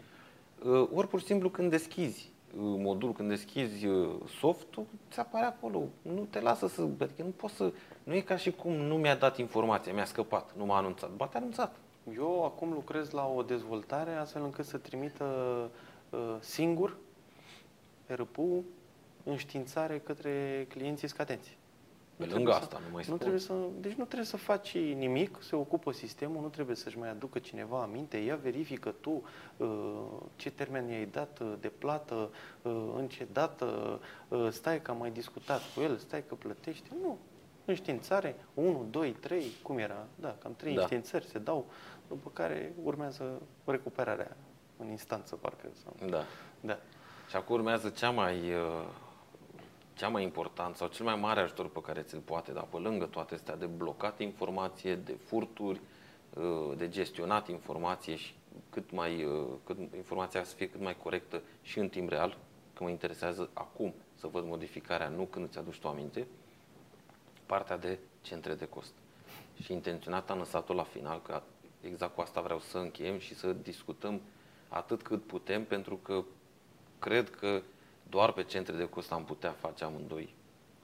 [0.63, 5.45] Uh, ori pur și simplu când deschizi uh, modul, când deschizi uh, softul, ți apare
[5.45, 5.81] acolo.
[6.01, 6.87] Nu te lasă să...
[6.99, 7.71] Adică nu poți să...
[8.03, 11.09] Nu e ca și cum nu mi-a dat informația, mi-a scăpat, nu m-a anunțat.
[11.09, 11.75] Ba, te-a anunțat.
[12.15, 15.25] eu acum lucrez la o dezvoltare astfel încât să trimită
[16.09, 16.97] uh, singur
[18.05, 18.63] RPU
[19.23, 21.57] înștiințare către clienții scadenți.
[22.17, 23.17] Pe Nu lângă trebuie asta, nu mai Nu spun.
[23.17, 27.09] trebuie să, deci nu trebuie să faci nimic, se ocupă sistemul, nu trebuie să-și mai
[27.09, 29.23] aducă cineva aminte, ea verifică tu
[29.57, 29.67] uh,
[30.35, 32.29] ce termen i-ai dat uh, de plată,
[32.61, 36.89] uh, în ce dată, uh, stai că am mai discutat cu el, stai că plătești.
[37.01, 37.17] Nu.
[37.65, 40.05] Înștiințare, 1, 2, 3, cum era?
[40.15, 40.79] Da, cam 3 Da.
[40.81, 41.65] înștiințări se dau,
[42.07, 44.37] după care urmează recuperarea
[44.77, 45.67] în instanță, parcă.
[45.83, 46.09] Sau...
[46.09, 46.23] Da.
[46.61, 46.77] Da.
[47.29, 48.87] Și acum urmează cea mai, uh,
[49.95, 53.05] cea mai important sau cel mai mare ajutor pe care ți-l poate da, pe lângă
[53.05, 55.81] toate astea de blocat informație, de furturi,
[56.33, 58.33] uh, de gestionat informație și
[58.69, 62.37] cât mai, uh, cât informația să fie cât mai corectă și în timp real,
[62.73, 66.27] că mă interesează acum să văd modificarea, nu când îți aduci tu aminte,
[67.45, 68.93] partea de centre de cost.
[69.61, 71.41] Și intenționat am lăsat-o la final, că
[71.81, 74.21] exact cu asta vreau să încheiem și să discutăm
[74.67, 76.23] atât cât putem, pentru că
[76.99, 77.61] cred că
[78.09, 80.35] doar pe centre de cost am putea face amândoi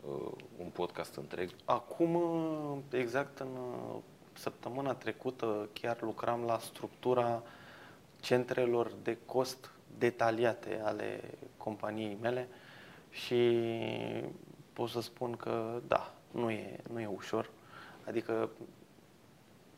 [0.06, 1.50] uh, un podcast întreg.
[1.66, 4.00] Acum, uh, exact în uh,
[4.34, 7.44] săptămâna trecută, chiar lucram la structura
[8.20, 11.22] centrelor de cost detaliate ale
[11.58, 12.48] companiei mele
[13.10, 13.60] și
[14.74, 17.50] pot să spun că da, nu e, nu e ușor.
[18.08, 18.50] Adică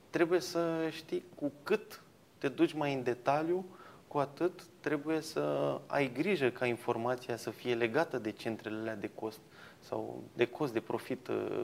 [0.09, 2.01] trebuie să știi cu cât
[2.37, 3.65] te duci mai în detaliu,
[4.14, 9.09] cu atât trebuie să ai grijă ca informația să fie legată de centrele alea de
[9.16, 9.39] cost
[9.80, 11.61] sau de cost, de profit uh,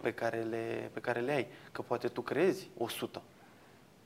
[0.00, 1.46] pe care le, pe care le ai.
[1.72, 3.22] Că poate tu creezi 100,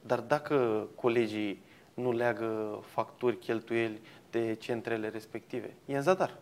[0.00, 1.62] dar dacă colegii
[1.94, 6.38] nu leagă facturi, cheltuieli de centrele respective, e în zadar.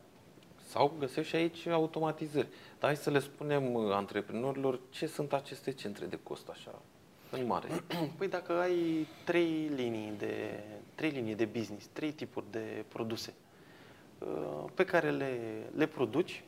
[0.68, 2.48] Sau găsești și aici automatizări.
[2.78, 6.82] Dar hai să le spunem uh, antreprenorilor ce sunt aceste centre de cost așa,
[7.40, 7.68] în mare.
[8.18, 10.60] Păi dacă ai trei linii de,
[10.94, 13.34] trei linii de business, trei tipuri de produse
[14.18, 15.38] uh, pe care le,
[15.76, 16.42] le produci,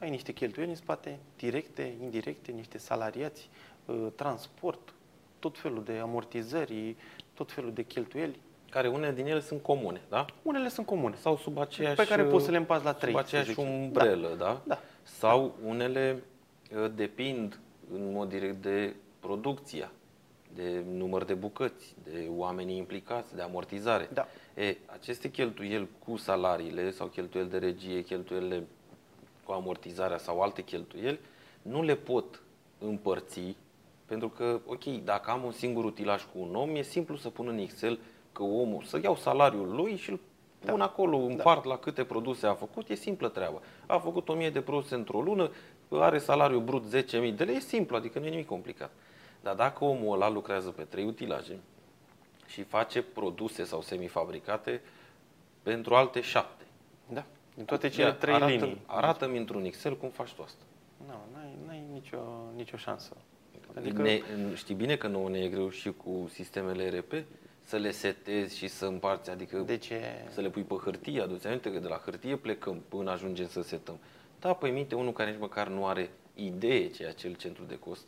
[0.00, 3.48] ai niște cheltuieli în spate, directe, indirecte, niște salariați,
[3.84, 4.94] uh, transport,
[5.38, 6.96] tot felul de amortizări,
[7.34, 8.38] tot felul de cheltuieli.
[8.70, 10.24] Care unele din ele sunt comune, da?
[10.42, 13.12] Unele sunt comune, Sau sub aceeași, pe care poți să le împați la trei.
[13.12, 13.68] sub să aceeași zicem.
[13.72, 14.62] umbrelă, da?
[14.66, 14.78] Da.
[15.02, 16.22] Sau unele
[16.76, 17.60] uh, depind
[17.94, 18.94] în mod direct de
[19.26, 19.90] producția,
[20.54, 24.08] de număr de bucăți, de oamenii implicați, de amortizare.
[24.12, 24.26] Da.
[24.54, 28.66] E, aceste cheltuieli cu salariile sau cheltuieli de regie, cheltuielile
[29.44, 31.18] cu amortizarea sau alte cheltuieli,
[31.62, 32.42] nu le pot
[32.78, 33.56] împărți
[34.06, 37.48] pentru că, ok, dacă am un singur utilaj cu un om, e simplu să pun
[37.48, 37.98] în Excel
[38.32, 40.20] că omul, să iau salariul lui și îl
[40.58, 40.84] pun Da.
[40.84, 43.62] acolo, împart la câte produse a făcut, e simplă treabă.
[43.86, 45.50] A făcut 1000 de produse într-o lună,
[45.90, 48.90] are salariu brut 10.000 de lei, e simplu, adică nu e nimic complicat.
[49.46, 51.58] Dar dacă omul ăla lucrează pe trei utilaje
[52.46, 54.80] și face produse sau semifabricate
[55.62, 56.64] pentru alte șapte,
[57.08, 57.24] Da.
[57.54, 58.80] Din toate cele Ia, trei arată, linii.
[58.86, 60.62] Arată-mi într-un Excel cum faci tu asta.
[61.06, 62.18] Nu, n-ai, n-ai nicio,
[62.54, 63.16] nicio șansă.
[63.76, 64.02] Adică...
[64.02, 64.20] Ne,
[64.54, 67.12] știi bine că nouă ne e greu și cu sistemele ERP
[67.60, 70.00] să le setezi și să împarți, adică De ce?
[70.28, 73.62] să le pui pe hârtie, aduți aminte că de la hârtie plecăm până ajungem să
[73.62, 73.98] setăm.
[74.40, 77.78] Da, păi minte unul care nici măcar nu are idee ce e acel centru de
[77.78, 78.04] cost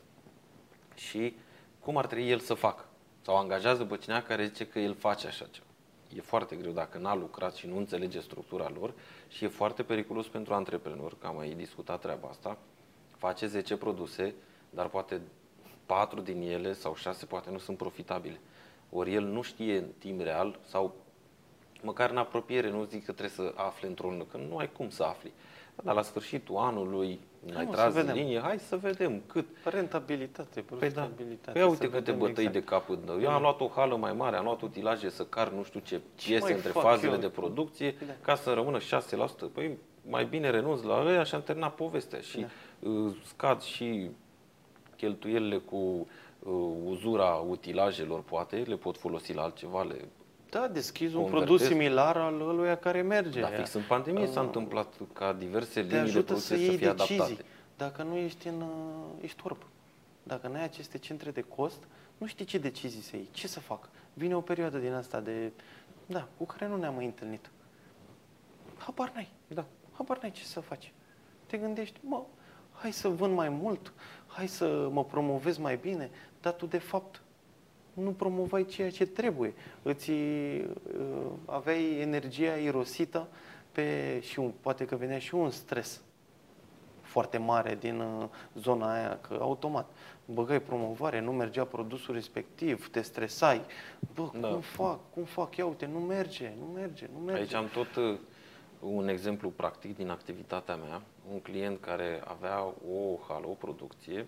[0.99, 1.37] și
[1.81, 2.85] cum ar trebui el să facă.
[3.23, 5.67] Sau angajează pe cineva care zice că el face așa ceva.
[6.17, 8.93] E foarte greu dacă n-a lucrat și nu înțelege structura lor
[9.29, 12.59] și e foarte periculos pentru antreprenor, că am mai discutat treaba asta,
[13.17, 14.35] face 10 produse,
[14.71, 15.21] dar poate
[15.87, 18.41] 4 din ele sau 6 poate nu sunt profitabile.
[18.91, 20.95] Ori el nu știe în timp real sau
[21.83, 24.91] măcar în apropiere, nu zic că trebuie să afle într-o lună, că nu ai cum
[24.91, 25.33] să afli.
[25.83, 27.21] Dar la sfârșitul anului,
[27.57, 28.15] ai mă, tras să vedem.
[28.15, 29.47] linie, hai să vedem cât.
[29.65, 30.77] Rentabilitate, Păi da.
[30.77, 31.51] profitabilitate.
[31.51, 32.53] Păi ia uite să câte vedem bătăi exact.
[32.53, 33.21] de cap îmi dau.
[33.21, 36.01] Eu am luat o hală mai mare, am luat utilaje să car nu știu ce
[36.25, 37.19] piese mai între fac fazele eu?
[37.19, 38.13] de producție Da.
[38.21, 39.49] ca să rămână 6%.
[39.53, 42.21] Păi mai bine renunț la ăia și am terminat povestea.
[42.21, 42.89] Și Da.
[42.89, 44.11] uh, scad și
[44.97, 46.53] cheltuielile cu uh,
[46.85, 50.09] uzura utilajelor, poate, le pot folosi la altceva, le
[50.51, 51.47] Da, deschizi un Convertezi.
[51.47, 53.41] produs similar al ăluia care merge.
[53.41, 56.63] Dar fix în pandemie s-a Uh, întâmplat ca diverse Te linii de ajută producție să
[56.63, 57.15] să, iei fie decizii.
[57.15, 57.45] adaptate.
[57.77, 58.69] Dacă nu ești în, uh,
[59.23, 59.63] ești orb.
[60.23, 61.83] Dacă nu ai aceste centre de cost,
[62.19, 63.89] nu știi ce decizii să iei, ce să fac.
[64.15, 65.53] Vine o perioadă din asta de,
[66.07, 67.51] da, cu care nu ne-am mai întâlnit.
[68.77, 69.29] Habar n-ai.
[69.47, 69.65] Da.
[69.93, 70.93] Habar n-ai ce să faci.
[71.47, 72.23] Te gândești, mă,
[72.73, 73.93] hai să vând mai mult,
[74.27, 77.21] hai să mă promovez mai bine, dar tu de fapt
[77.99, 79.55] nu promovai ceea ce trebuie.
[79.83, 80.63] Îți uh,
[81.45, 83.29] aveai energia irosită
[83.73, 86.01] pe, și un, poate că venea și un stres
[87.01, 89.91] foarte mare din uh, zona aia, că automat
[90.25, 93.61] băgai promovare, nu mergea produsul respectiv, te stresai.
[94.15, 94.49] Bă, Da.
[94.49, 94.99] cum fac?
[95.15, 95.57] Cum fac?
[95.57, 97.41] Ia uite, nu merge, nu merge, nu merge.
[97.41, 98.19] Aici am tot uh,
[98.81, 101.03] un exemplu practic din activitatea mea.
[101.33, 104.27] Un client care avea o hală, o producție,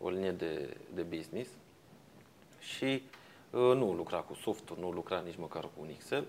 [0.00, 1.48] o linie de, de business
[2.64, 3.02] și
[3.50, 6.24] uh, nu lucra cu software, nu lucra nici măcar cu un Excel,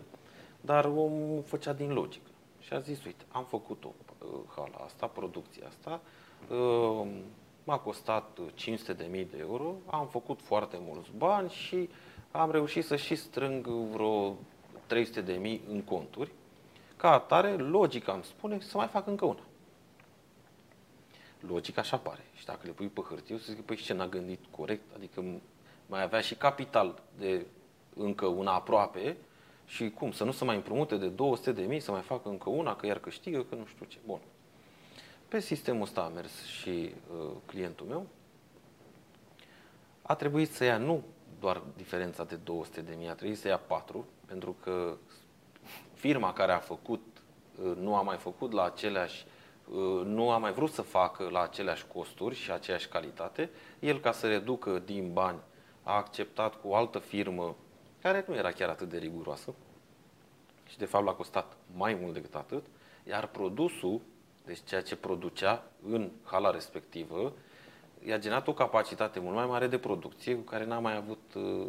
[0.61, 2.29] dar omul făcea din logică.
[2.59, 6.01] Și a zis, uite, am făcut-o uh, hala asta, producția asta,
[6.49, 7.07] uh,
[7.63, 8.55] m-a costat 500.000
[9.11, 11.89] de euro, am făcut foarte mulți bani și
[12.31, 16.31] am reușit să și strâng vreo 300.000 în conturi.
[16.97, 19.43] Ca atare, logica îmi spune să mai fac încă una.
[21.39, 22.25] Logica așa pare.
[22.33, 24.95] Și dacă le pui pe hârtie, o să zic, păi ce n-a gândit corect?
[24.95, 25.23] Adică
[25.85, 27.45] mai avea și capital de
[27.95, 29.17] încă una aproape
[29.65, 32.49] și cum, să nu se mai împrumute de 200 de mii, să mai facă încă
[32.49, 33.97] una, că iar câștigă, că nu știu ce.
[34.05, 34.19] Bun.
[35.27, 38.05] Pe sistemul ăsta a mers și uh, clientul meu.
[40.01, 41.03] A trebuit să ia nu
[41.39, 44.97] doar diferența de 200 de mii, a trebuit să ia 4, pentru că
[45.93, 47.01] firma care a făcut
[47.63, 49.25] uh, nu a mai făcut la aceleași
[49.69, 53.49] uh, nu a mai vrut să facă la aceleași costuri și aceeași calitate.
[53.79, 55.39] El, ca să reducă din bani,
[55.85, 57.55] a acceptat cu o altă firmă
[58.01, 59.53] care nu era chiar atât de riguroasă
[60.69, 62.65] și de fapt l-a costat mai mult decât atât,
[63.07, 64.01] iar produsul,
[64.45, 67.33] deci ceea ce producea în hala respectivă,
[68.05, 71.67] i-a generat o capacitate mult mai mare de producție cu care n-a mai avut uh,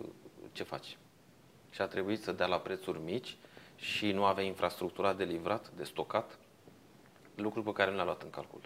[0.52, 0.96] ce face.
[1.70, 3.36] Și a trebuit să dea la prețuri mici
[3.76, 6.38] și nu avea infrastructura de livrat, de stocat,
[7.34, 8.60] lucru pe care nu l-a luat în calcul.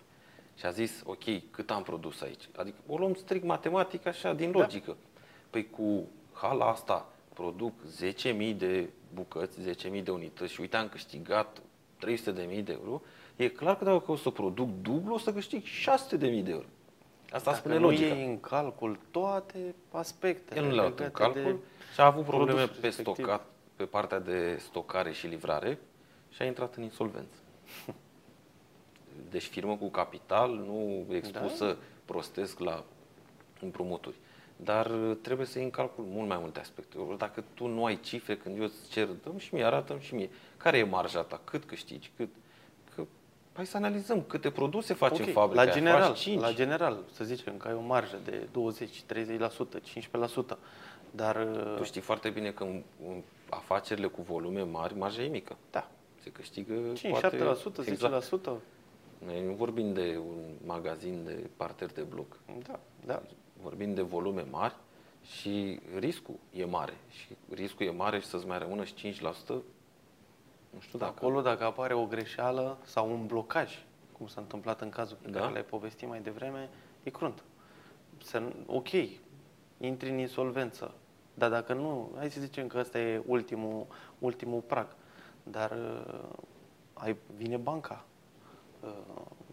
[0.55, 2.49] Și a zis, ok, cât am produs aici?
[2.57, 4.59] Adică o luăm strict matematic, așa, din da.
[4.59, 4.91] logică.
[4.91, 5.10] Da.
[5.51, 7.73] Păi cu hala asta produc
[8.51, 9.59] 10.000 de bucăți,
[9.91, 11.63] 10.000 de unități și uite am câștigat
[12.07, 13.03] 300.000 de euro,
[13.37, 16.67] e clar că dacă o să produc dublu, o să câștig 600.000 de euro.
[17.31, 18.15] Asta dacă spune nu logica.
[18.15, 22.05] iei în calcul toate aspectele El nu le-a luat în legate calcul de și a
[22.05, 23.15] avut probleme produsul pe respectiv.
[23.15, 23.47] stocat,
[23.77, 25.79] pe partea de stocare și livrare
[26.31, 27.37] și a intrat în insolvență.
[29.31, 31.77] Deci firmă cu capital, nu expusă Da.
[32.05, 32.85] prostesc la
[33.61, 34.17] împrumuturi.
[34.65, 36.97] Dar uh, trebuie să iei în calcul mult mai multe aspecte.
[37.19, 40.31] Dacă tu nu ai cifre, când eu îți cer, dăm și mie, arată și mie.
[40.57, 41.41] Care e marja ta?
[41.45, 42.11] Cât câștigi?
[42.17, 42.29] Cât?
[42.95, 43.05] Că,
[43.53, 45.79] hai să analizăm câte produse faci Ok, în fabrica la aia.
[45.79, 46.41] general, faci 5.
[46.41, 49.81] la general, să zicem că ai o marjă de 20, 30%,
[50.55, 50.59] 15%,
[51.11, 51.37] dar
[51.77, 55.57] Tu știi foarte bine că în, în afacerile cu volume mari, marja e mică.
[55.71, 55.91] da,
[56.23, 57.41] Se câștigă 5, poate, 7%,
[57.85, 58.49] 10%, Exact.
[59.27, 62.37] Noi nu vorbim de un magazin de parter de bloc.
[62.67, 63.23] da, da.
[63.63, 64.75] Vorbim de volume mari
[65.23, 66.95] și riscul e mare.
[67.09, 69.23] Și riscul e mare și să-ți mai rămână și 5%,
[70.71, 71.13] nu știu dacă...
[71.17, 73.79] Acolo dacă apare o greșeală sau un blocaj,
[74.13, 75.39] cum s-a întâmplat în cazul pe Da.
[75.41, 76.69] care l-ai povestit mai devreme,
[77.03, 77.43] e crunt.
[78.23, 78.89] Să, ok,
[79.79, 80.95] intri în insolvență,
[81.35, 83.87] dar dacă nu, hai să zicem că ăsta e ultimul,
[84.19, 84.87] ultimul prag,
[85.43, 86.29] dar uh,
[86.93, 88.05] ai, vine banca,
[88.81, 88.91] uh,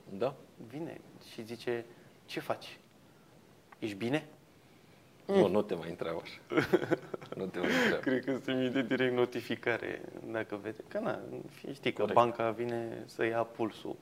[0.10, 0.34] Da?
[0.68, 1.02] vine
[1.34, 1.86] și zice,
[2.26, 2.80] ce faci?
[3.80, 4.28] Ești bine?
[5.26, 6.40] Nu, nu te mai întreabă așa.
[7.36, 8.00] nu te mai întreabă.
[8.10, 10.02] Cred că se emite direct notificare
[10.32, 10.84] dacă vede.
[10.88, 11.20] Că na,
[11.50, 12.20] fie știi că Corect.
[12.20, 13.96] banca vine să ia pulsul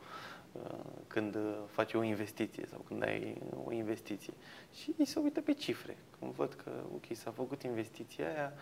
[0.52, 0.62] uh,
[1.08, 4.34] când uh, faci o investiție sau când ai o investiție.
[4.74, 5.98] Și ei se uită pe cifre.
[6.20, 8.54] Când văd că, ok, s-a făcut investiția aia,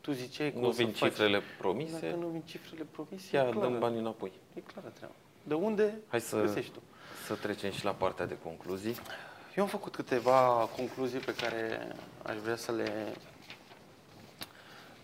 [0.00, 1.08] tu ziceai că Nu o să vin faci.
[1.10, 4.32] cifrele Dacă promise, nu vin cifrele promise, ia e clară, dăm banii înapoi.
[4.54, 5.14] e clară treaba.
[5.42, 6.82] De unde Hai să, găsești tu?
[7.26, 8.96] să trecem și la partea de concluzii.
[9.56, 11.92] Eu am făcut câteva concluzii pe care
[12.22, 13.12] aș vrea să le...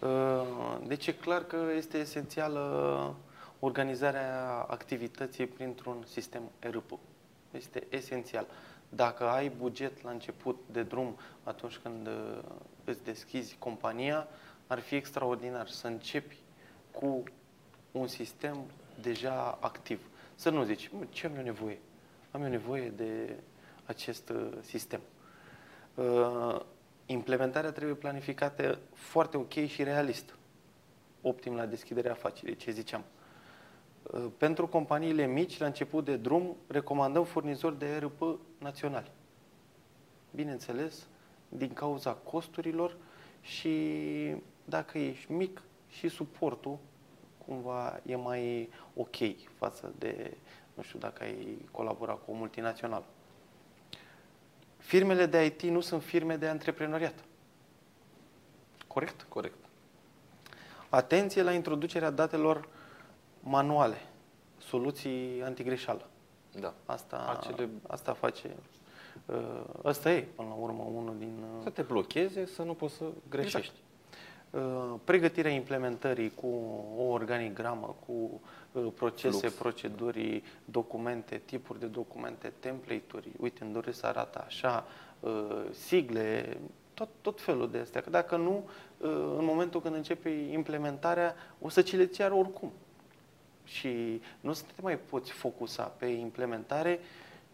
[0.00, 3.14] Uh, Deci e clar că este esențială
[3.60, 6.98] organizarea activității printr-un sistem ERP.
[7.50, 8.46] Este esențial.
[8.88, 12.38] Dacă ai buget la început de drum atunci când uh,
[12.84, 14.28] îți deschizi compania,
[14.66, 16.36] ar fi extraordinar să începi
[16.92, 17.22] cu
[17.92, 18.56] un sistem
[19.00, 20.00] deja activ.
[20.34, 21.78] Să nu zici, "Mă, ce am eu nevoie?
[22.30, 23.36] Am eu nevoie de
[23.88, 25.00] acest uh, sistem.
[25.94, 26.60] Uh,
[27.06, 30.34] Implementarea trebuie planificată foarte ok și realist.
[31.22, 33.04] Optim la deschiderea afacerii, ce ziceam.
[34.02, 39.10] Uh, Pentru companiile mici, la început de drum, recomandăm furnizori de ERP naționali.
[40.30, 41.06] Bineînțeles,
[41.48, 42.96] din cauza costurilor
[43.40, 43.74] și
[44.64, 46.78] dacă ești mic și suportul
[47.46, 49.16] cumva e mai ok
[49.56, 50.36] față de,
[50.74, 53.04] nu știu, dacă ai colabora cu o multinațională.
[54.88, 57.14] Firmele de IT nu sunt firme de antreprenoriat.
[58.86, 59.26] Corect?
[59.28, 59.56] Corect.
[60.88, 62.68] Atenție la introducerea datelor
[63.40, 63.96] manuale,
[64.58, 66.06] soluții antigreșeală.
[66.60, 66.74] Da.
[66.86, 68.56] Asta, Acele- asta face.
[69.26, 71.44] uh, Ăsta e, până la urmă, unul din.
[71.56, 73.72] uh, Să te blocheze, să nu poți să greșești.
[73.74, 73.87] Uh,
[75.04, 76.46] Pregătirea implementării cu
[76.96, 78.40] o organigramă, cu
[78.72, 79.54] uh, procese, Flux.
[79.54, 84.86] proceduri, documente, tipuri de documente, template-uri, uite, îmi doresc să arată așa,
[85.20, 86.58] uh, sigle,
[86.94, 88.00] tot, tot felul de astea.
[88.00, 88.68] Că dacă nu,
[88.98, 89.08] uh,
[89.38, 92.72] în momentul când începe implementarea, o să ți le ceară oricum.
[93.64, 97.00] Și nu o să te mai poți focusa pe implementare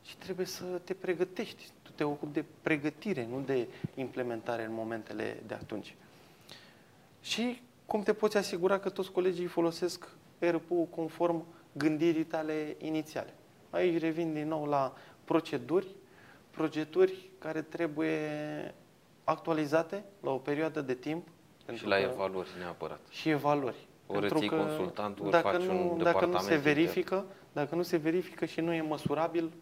[0.02, 1.70] și trebuie să te pregătești.
[1.82, 5.94] Tu te ocupi de pregătire, nu de implementare în momentele de atunci.
[7.24, 13.34] Și cum te poți asigura că toți colegii folosesc RPU conform gândirii tale inițiale.
[13.70, 14.92] Aici revin din nou la
[15.24, 15.86] proceduri,
[16.50, 18.20] proceduri care trebuie
[19.24, 21.28] actualizate la o perioadă de timp.
[21.74, 23.00] Și la evaluări neapărat.
[23.10, 23.86] Și evaluări.
[24.06, 27.36] Ori ții consultantul, ori dacă faci nu, un dacă nu se departament verifică, intern.
[27.52, 29.52] dacă nu se verifică și nu e măsurabil,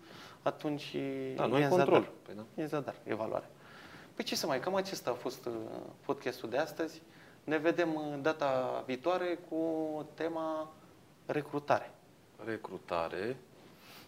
[0.43, 0.97] atunci
[1.37, 2.01] Da, nu e ai în control.
[2.01, 2.11] zadar.
[2.23, 2.63] Păi da.
[2.63, 3.51] E zadar, evaluare.
[4.15, 5.53] Păi ce să mai, cam acesta a fost uh,
[6.05, 7.03] podcastul de astăzi.
[7.45, 9.65] Ne vedem uh, data viitoare cu
[10.15, 10.73] tema
[11.27, 11.91] recrutare.
[12.45, 13.37] Recrutare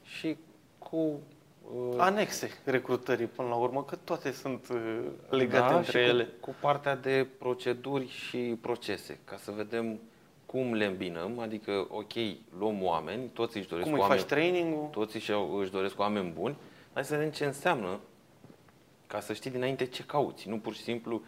[0.02, 0.36] și
[0.78, 6.08] cu uh, Anexe recrutării până la urmă, că toate sunt uh, legate da, între și
[6.08, 6.24] ele.
[6.24, 10.00] Cu, cu partea de proceduri și procese, ca să vedem
[10.46, 12.12] cum le îmbinăm, adică, ok,
[12.58, 14.88] luăm oameni, toți își doresc Cum îi oameni, faci training-ul?
[14.90, 15.30] toți își,
[15.60, 16.56] își doresc oameni buni,
[16.92, 18.00] hai să vedem ce înseamnă,
[19.06, 20.48] ca să știi dinainte ce cauți.
[20.48, 21.22] Nu pur și simplu uh,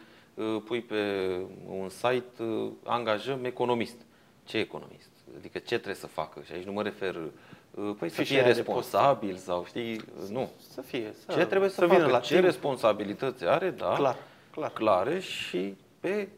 [0.65, 1.31] pui pe
[1.69, 3.97] un site, uh, angajăm economist.
[4.45, 5.11] Ce economist?
[5.39, 6.41] Adică ce trebuie să facă?
[6.45, 10.01] Și aici nu mă refer, uh, păi să Fișa fie aia de responsabil sau știi,
[10.31, 10.51] nu.
[10.71, 11.15] Să fie.
[11.27, 12.11] Să, Ce trebuie să, să vină facă?
[12.11, 12.45] la ce timp.
[12.45, 13.93] responsabilități are, da?
[13.95, 14.17] Clar,
[14.51, 14.73] clar.
[14.73, 16.29] clare și pe,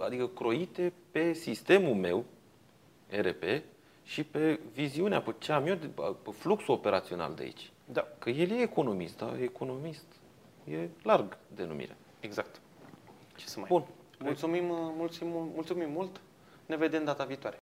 [0.00, 2.24] adică croite pe sistemul meu,
[3.08, 3.42] RP,
[4.02, 5.86] și pe viziunea, pe ce am eu, de-
[6.22, 7.70] pe fluxul operațional de aici.
[7.84, 9.32] Da, Că el e economist, da?
[9.42, 10.04] Economist
[10.70, 11.96] e larg denumirea.
[12.20, 12.60] exact.
[13.36, 13.68] Ce să mai...
[13.68, 13.84] Bun.
[14.18, 16.20] Mulțumim, uh, mulțumim, mulțumim mult.
[16.66, 17.52] Ne vedem data viitoare.